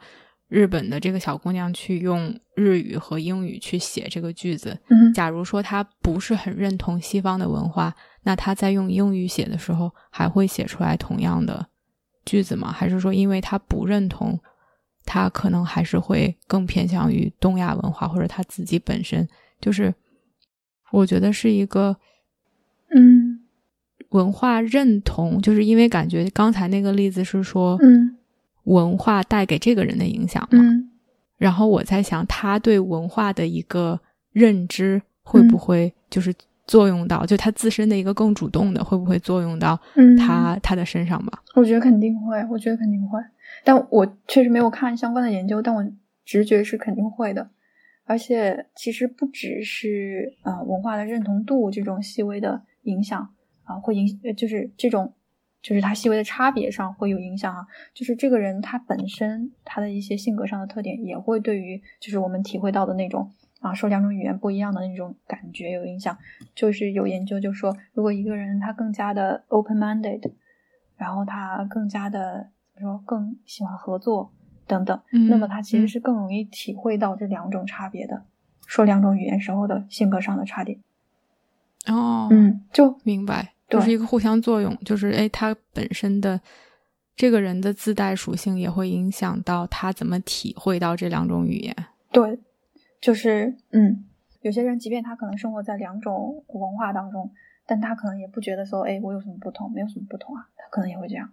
[0.49, 7.95] 日本的这个小姑娘去用日语和英语去写这个句子，嗯，假如说她不是很认同西方的文化。
[8.23, 11.69] 那她在用英语写的时候，还会写出来同样的
[12.25, 12.73] 句子吗？
[12.73, 14.41] 还是说，因为她不认同，
[15.05, 19.29] 她可能还是会更偏向于东亚文化，或者她自己本身
[19.61, 19.95] 就是？
[20.93, 21.97] 我觉得是一个，嗯，
[24.17, 28.17] 文化认同，就是因为感觉刚才那个例子是说，嗯，
[28.65, 30.59] 文化带给这个人的影响嘛。
[30.61, 30.91] 嗯，
[31.37, 34.01] 然后我在想，他对文化的一个
[34.33, 36.35] 认知会不会就是？
[36.67, 39.79] 作用到就他自身的一个更主动的，会不会作用到
[40.19, 41.41] 他他的身上吧？
[41.55, 43.21] 我觉得肯定会，我觉得肯定会。
[43.63, 45.87] 但我确实没有看相关的研究，但我
[46.25, 47.51] 直觉是肯定会的。
[48.05, 53.29] 而且其实不只是呃文化的认同度这种细微的影响
[53.67, 55.13] 啊，会影就是这种
[55.61, 57.67] 就是他细微的差别上会有影响啊。
[57.93, 66.17] 就是这个人他本身他的一些性格上的特点也会对于就是我们体会到的那种啊说两种语言不一样的那种感觉有影响。
[66.55, 70.33] 就是有研究就说，如果一个人他更加的 open-minded，
[70.97, 74.33] 然后他更加的怎么说更喜欢合作
[74.67, 78.25] 等等，那么他其实是更容易体会到这两种差别的。
[78.67, 80.79] 说两种语言时候的性格上的差别。
[81.87, 86.41] 哦，嗯，就明白，就是一个互相作用，就是哎，他本身的
[87.15, 91.75] 这个人的自带属性也会影响到他怎么体会到这两种语言。
[92.13, 92.39] 对，
[93.01, 94.05] 就是嗯，
[94.43, 97.31] 有些人即便他可能生活在两种文化当中，
[97.67, 99.71] 但他可能也不觉得说，哎，我有什么不同？
[99.73, 101.29] 没有什么不同啊，他可能也会这样。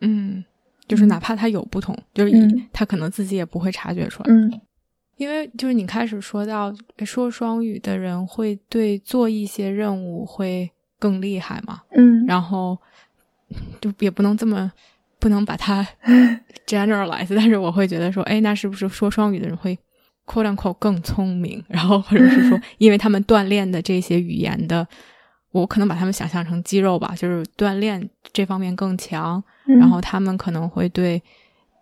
[0.00, 0.44] 嗯，
[0.86, 2.32] 就是哪怕他有不同，就是
[2.72, 4.30] 他可能自己也不会察觉出来。
[4.32, 4.60] 嗯。
[5.16, 10.68] 因为就是你开始说到说双语的人会对做一些任务会
[10.98, 12.78] 更厉害嘛，嗯，然后
[13.80, 14.70] 就也不能这么
[15.18, 15.86] 不能把它
[16.66, 19.78] generalize，但是我会觉得说，哎，那是不是说双语的人会
[20.26, 21.62] quote unquote 更聪明？
[21.68, 24.86] 然后或者是说，因为他们锻炼的这些语言的，
[25.50, 31.22] 我可能把他们想象成肌肉吧，就是锻炼这方面更强，然后他们可能会对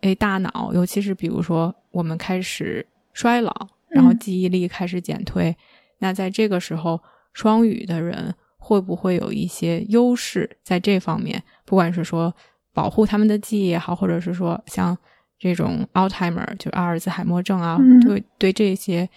[0.01, 2.87] 哎大脑，尤其是比如说我们开始。
[3.15, 5.55] 衰老，然后记忆力开始减退。
[5.99, 6.99] 那在这个时候，
[7.35, 11.43] 双语的人会不会有一些优势在这方面？
[11.65, 12.33] 不管是说
[12.73, 14.97] 保护他们的记忆也好，或者是说像
[15.39, 19.09] 这种 Alzheimer 就阿尔兹海默症啊，对对这些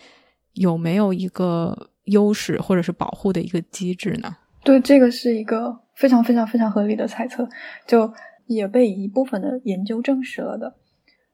[0.54, 4.36] 有没有一个优势或者是保护的一个机制呢？
[4.64, 7.48] 对，这个是一个非常非常非常合理的猜测，
[7.86, 8.12] 就
[8.48, 10.76] 也被一部分的研究证实了的，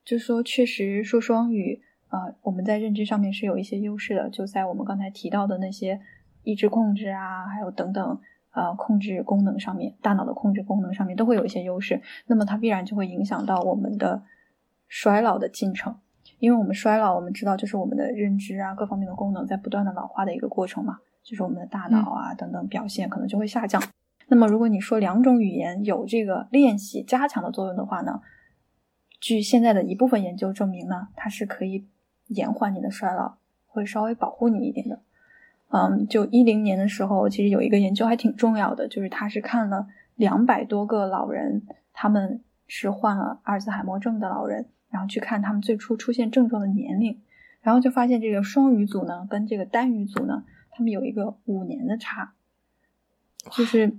[0.04, 1.82] 就是说确实说双语。
[2.10, 5.98] 呃，我们在认知上面是有一些优势的，就在我们刚才提到的那些
[6.44, 8.20] 意志控制啊，还有等等，
[8.52, 12.02] 呃，控制功能上面，大脑的控制功能上面都会有一些优势。
[12.28, 14.24] 那么它必然就会影响到我们的
[14.88, 15.96] 衰老的进程，
[16.40, 23.82] 因为我们衰老，我们知道就是我们的认知啊，各方面的功能在不断的老化的一个过程嘛，就是我们的大脑啊等等表现可能就会下降。
[24.28, 28.22] 那么如果你说两种语言有这个练习加强的作用的话呢，
[29.20, 31.88] 据现在的一部分研究证明呢，它是可以。
[32.28, 33.34] 延缓你的衰老，
[33.68, 35.02] 会稍微保护你一点的。
[35.72, 41.64] 嗯，就一零年的时候，其实有一个研究还挺重要的，就是他是看了两百多个老人，
[41.94, 47.20] 他们是患了阿尔兹海默症的老人，然后去看他们最初出现症状的年龄，
[47.62, 52.34] 然后就发现这个双语组呢，跟这个单语组呢，他们有一个五年的差，
[53.52, 53.98] 就是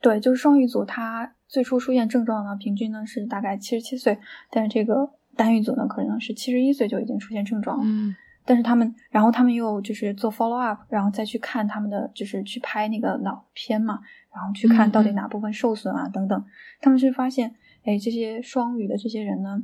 [0.00, 4.18] 对，就是双语组他最初出现症状呢，平均呢是大概七十七岁，
[4.50, 5.10] 但是这个。
[5.36, 7.84] 单语组呢，可能是七十一岁就已经出现症状了。
[7.84, 8.16] 嗯，
[8.46, 14.00] 但是他们，然后他们又就是做 follow up，然后再去看他们的，就是去拍那个脑片嘛，
[14.32, 16.44] 然后去看到底哪部分受损啊等等。
[16.80, 19.60] 他们是发现，哎，这些双语的这些人呢，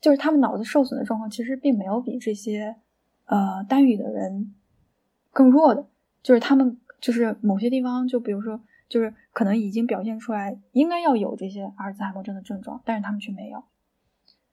[0.00, 2.76] 就是他们脑子受损的状况其实并没有比这些
[3.24, 4.54] 呃单语的人
[5.32, 5.86] 更弱的，
[6.22, 13.64] 就是他们就是某些地方，就比如说，就是可能已经表现出来应该要有这些阿尔兹海默症的症状，但是他们却没有。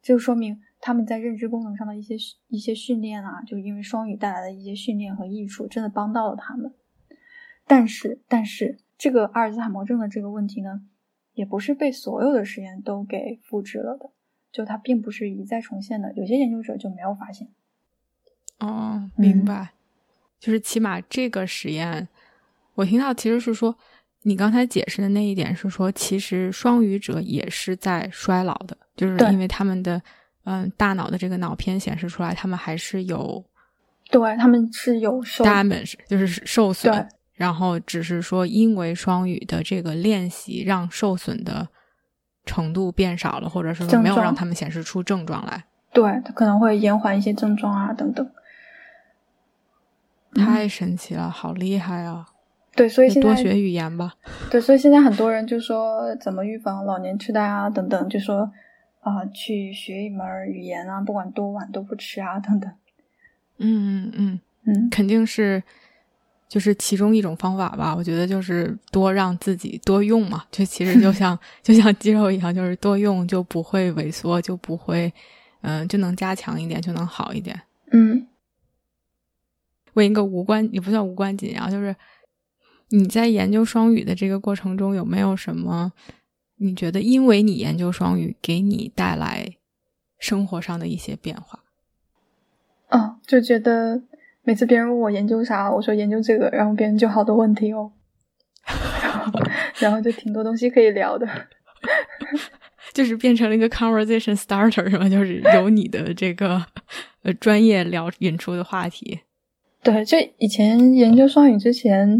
[0.01, 2.15] 就说明他们在认知功能上的一些
[2.47, 6.71] 一些训练啊，就因为双语带来的一些训练和益处，真的帮到了他们。
[7.65, 10.81] 但是，但是这个阿尔兹海默症的这个问题呢，
[11.33, 14.11] 也不是被所有的实验都给复制了的，
[14.51, 16.13] 就它并不是一再重现的。
[16.13, 17.47] 有些研究者就没有发现。
[18.59, 19.71] 哦，明白。
[20.39, 22.07] 就是起码这个实验，
[22.75, 23.75] 我听到其实是说，
[24.21, 28.77] 你刚才解释的那一点是说，其实双语者也是在衰老的。
[28.95, 29.99] 就是因为他们的
[30.45, 33.43] 嗯大脑的这个脑片显示出来，他们还是有，
[34.09, 37.07] 对他们是有受 damage，就是受损。
[37.33, 41.67] 然后只是说，因为双语的这个练习，让受损的
[42.45, 45.65] 程度变少了，或者是说没有让他们显示出症状来。
[45.91, 48.25] 对，它可能会延缓一些症状啊，等等。
[50.35, 52.25] 太神奇了，好厉害啊！
[52.73, 54.13] 对，所以现在多学语言吧。
[54.49, 58.49] 对，所以现在很多人就说怎么预防老年痴呆啊，等等，就说。
[59.05, 62.71] 啊，去学一门语言啊，不管多晚都不迟啊，等等。
[63.59, 65.61] 嗯嗯嗯嗯，肯定是，
[66.49, 67.95] 就是其中一种方法吧。
[67.95, 75.13] 我觉得就是多让自己多用嘛，就其实就像 就像肌肉一样，就是多用就不会萎缩，就不会，
[75.61, 77.61] 嗯，就能加强一点，就能好一点。
[77.91, 78.27] 嗯。
[79.93, 81.95] 问一个无关也不算无关紧要，就是
[82.89, 85.93] 你在研究双语的这个过程中有没有什么？
[86.57, 89.57] 你觉得，因为你研究双语，给你带来
[90.17, 91.63] 生活上的一些变化？
[92.89, 94.01] 嗯，就觉得
[94.43, 97.91] 每次别人问我研究啥，我说研究这个，然后别人就好多问题哦。
[99.79, 101.27] 然后就挺多东西可以聊的，
[102.93, 105.07] 就是变成了一个 conversation starter 是吧？
[105.09, 106.65] 就是由你的这个
[107.23, 109.19] 呃专业聊引出的话题。
[109.83, 112.19] 对，就以前研究双语之前，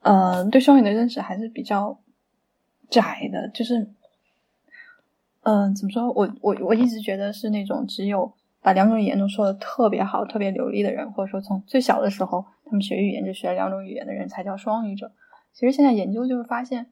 [0.00, 1.96] 呃，对双语的认识还是比较
[2.90, 3.88] 窄的，就是，
[5.42, 6.10] 嗯，怎么说？
[6.12, 15.12] 我我我一直觉得是那种只有把两种语言都说的特别好、特别流利的人，或者说从最小的时候他们学语言就学两种语言的人才叫双语者。
[15.52, 16.86] 其实现在研究就是发现，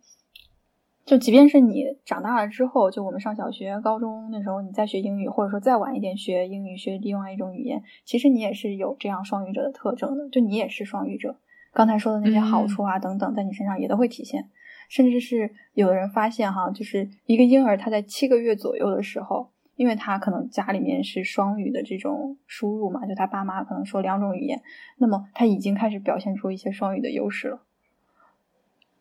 [1.04, 10.28] 就即便是你长大了之后，就我们上小学、高中那时候，你再学英语，或者说再晚一点学英语、学另外一种语言，其实你也是有这样双语者的特征的。
[10.30, 11.36] 就你也是双语者，
[11.72, 14.48] 刚才说的那些好处啊等等，在你身上也都会体现。
[14.88, 24.62] 甚至是有的人发现哈，就是一个婴儿他在七个月左右的时候，因为他可能家里面是双语的这种输入嘛，就他爸妈可能说两种语言，
[24.98, 27.62] 那么他已经开始表现出一些双语的优势了。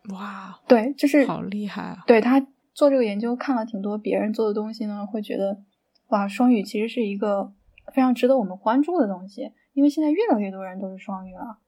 [0.09, 2.03] 哇，对，就是好厉害啊！
[2.05, 5.61] 对他做这个研究，看了挺多别人做的东西呢，会觉得
[6.09, 7.53] 哇，双语其实是一个
[7.93, 11.59] 非常值得我们关注的东西，因为现在越来越多人都是双语了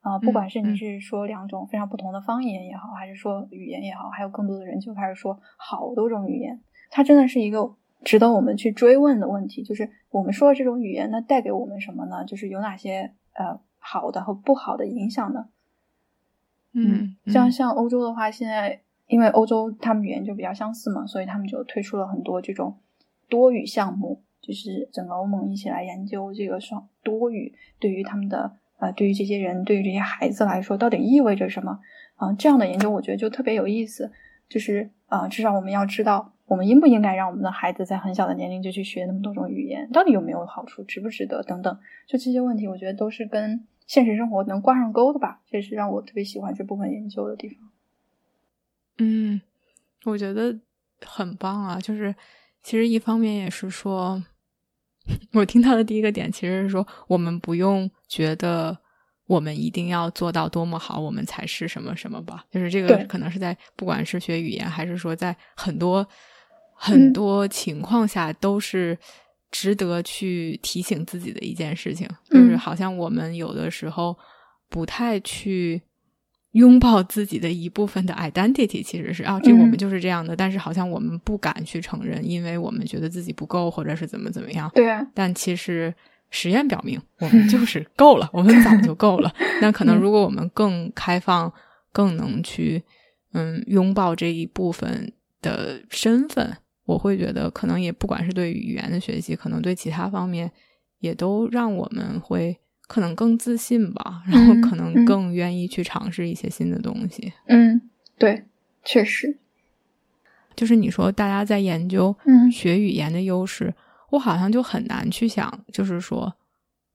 [0.00, 12.24] 啊，不管是你是说两种非常不同的方言也好，还是说语言也好，还有更多的人就开始说好多种语言，它真的是一个值得我们去追问的问题，就是我们说的这种语言，那带给我们什么呢？
[12.24, 15.48] 就是有哪些呃好的和不好的影响呢？
[16.72, 22.78] 嗯，像像欧洲的话，现在因为欧洲他们语言就比较相似嘛，所以他们就推出了很多这种
[23.28, 31.78] 多语项目，就是整个欧盟一起来研究这个双多语对于他们的啊，对于这些人，对于这些孩子来说到底意味着什么
[32.16, 32.32] 啊？
[32.32, 34.10] 这样的研究我觉得就特别有意思，
[34.48, 41.78] 就是啊，至少我们要知道，我们应不应该让我们的孩子在很小的年龄就去学那么多种语言，到底有没有好处，值不值得等等，
[42.08, 43.64] 就这些问题，我觉得都是跟。
[43.86, 47.58] 现实生活能挂上钩的吧，这是让我特别喜欢这部分研究的地方。
[48.98, 49.40] 嗯，
[50.04, 50.56] 我觉得
[51.04, 51.80] 很棒啊！
[51.80, 52.14] 就是
[52.62, 54.22] 其实一方面也是说，
[55.34, 58.76] 我听到的第一个点其实是说，我们不用觉得
[59.26, 62.44] 我们一定要做到多么好，我们才是什么什么吧。
[62.50, 66.06] 就是这个可能是在不管是学语言，还是说在很多
[66.74, 68.98] 很多情况下都是。
[69.52, 74.16] 值得去提醒自己的一件事情，就是好像我们有的时候
[74.68, 75.82] 不太去
[76.52, 84.70] 拥抱自己的一部分的 identity，其实是啊，这我们就是这样的，但是好像我们不敢去承认，因为我们觉得自己不够，或者是怎么怎么样。
[84.72, 85.04] 对啊。
[85.12, 85.92] 但其实
[86.30, 89.32] 实验表明，我们就是够了，我们早就够了。
[89.60, 91.52] 那可能如果我们更开放，
[91.92, 92.82] 更能去
[93.32, 95.12] 嗯拥抱这一部分
[95.42, 96.56] 的身份。
[96.86, 100.50] 我会觉得，可能也不管是对语言的学习，可能对其他方面，
[100.98, 102.58] 也都让我们会
[102.88, 107.32] 可能更自信吧，然后可能更愿意去尝试一些新的东西。
[107.46, 107.80] 嗯，
[108.18, 108.42] 对，
[108.84, 109.38] 确实，
[110.56, 112.16] 就是你说大家在研究
[112.50, 113.72] 学语言的优势，
[114.10, 116.32] 我好像就很难去想，就是说，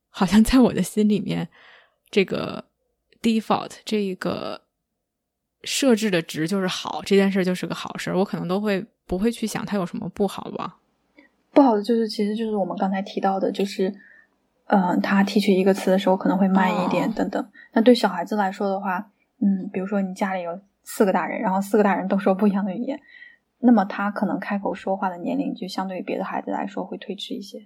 [0.10, 1.48] 好像在我的心里面，
[2.10, 2.64] 这个
[3.22, 4.62] default 这一个
[5.64, 8.86] 设置的值就是好，这件事就是个好事，我可能都会。
[9.08, 10.78] 不会去想它有什么不好吧？
[11.54, 13.94] 不好的就是，其实就是我们刚才提到的，就是，
[14.66, 17.48] 嗯，他提取一个词的时候可能会慢一点，等等。
[17.74, 23.00] 那对小孩子来说的话，嗯，比如说你家里有四个大人，然后四个大人都说不一样的语言，
[23.66, 27.66] 那么他可能开口说话的年龄就相对于别的孩子来说会推迟一些。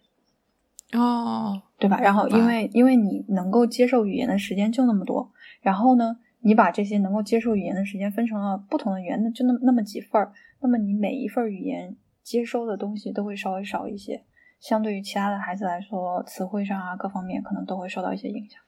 [0.93, 1.99] 哦，对吧？
[1.99, 5.31] 然后因为因为你能够接受语言的时间就那么多，
[5.61, 10.31] 然后呢，你把这些能够接受语言的时间分成了不同的语言，那就那么那么几份儿。
[10.61, 14.23] 那么你每一份语言接收的东西都会稍微少一些，
[14.59, 18.59] 相对于其他的孩子来说，词汇上啊各方面可能都会受到一些影响。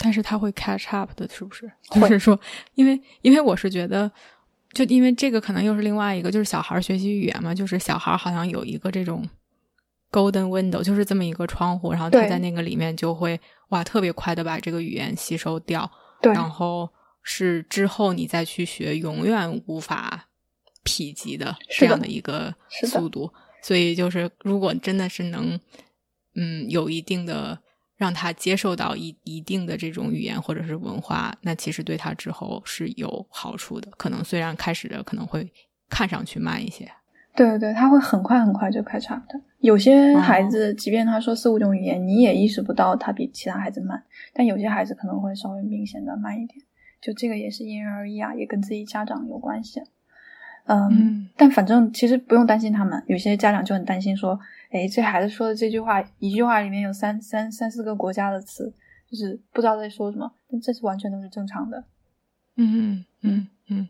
[0.00, 1.72] 但是他会 catch up 的，是不是？
[1.90, 2.38] 就是说，
[2.74, 4.12] 因为因为我是觉得，
[4.72, 9.28] 就因为这个可能又是另外一个，就是小孩学习语言嘛，就是小孩好像有一个这种
[10.10, 15.90] golden window，就是这么一个窗户，然后他在那个里面就会哇特别快的把这个语言吸收掉，
[16.20, 16.88] 对，然后
[17.22, 20.24] 是之后你再去学，永远无法。
[20.84, 22.54] 匹及的这样的一个
[22.86, 23.30] 速度，
[23.62, 25.60] 所以就是如果真的是能，
[26.34, 27.58] 嗯，有一定的
[27.98, 33.90] 让他接受到一一定的这种语言或者是文化，那其实对他之后是有好处的。
[33.98, 35.52] 可能虽然开始的可能会
[35.90, 36.90] 看上去慢一些，
[37.34, 39.40] 对对对，他会很快很快就开差的。
[39.58, 46.64] 有些孩子即便他说四五种语言，你也意识不到他比其他孩子慢，但有些孩子可能会稍微明显的慢一点。
[47.02, 49.82] 就这个也是因人而异啊，也跟自己家长有关系。
[50.66, 53.02] 嗯，但反正其实不用担心他们。
[53.06, 54.38] 有些家长就很担心说
[54.70, 58.74] ：“哎，这孩子说的这句话，一句话里面有三三三四个国家的词，
[59.10, 61.84] 就是不知道在说什么。”但这是完全都是正常的。
[62.56, 63.88] 嗯嗯嗯。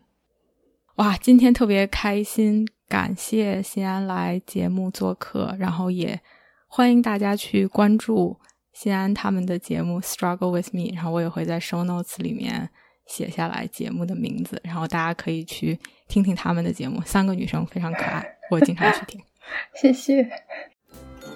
[0.95, 6.19] 哇，今天特别开心，感谢新安来节目做客，然后也
[6.67, 8.37] 欢迎大家去关注
[8.73, 12.69] 新安他们的节目《Struggle with Me》，然后我也会在 Show Notes 里面
[13.05, 17.01] 写下来节目的名字，然后大家可以去听听他们的节目。
[17.01, 19.21] 三个女生非常可爱，我经常去听。
[19.81, 20.29] 谢谢。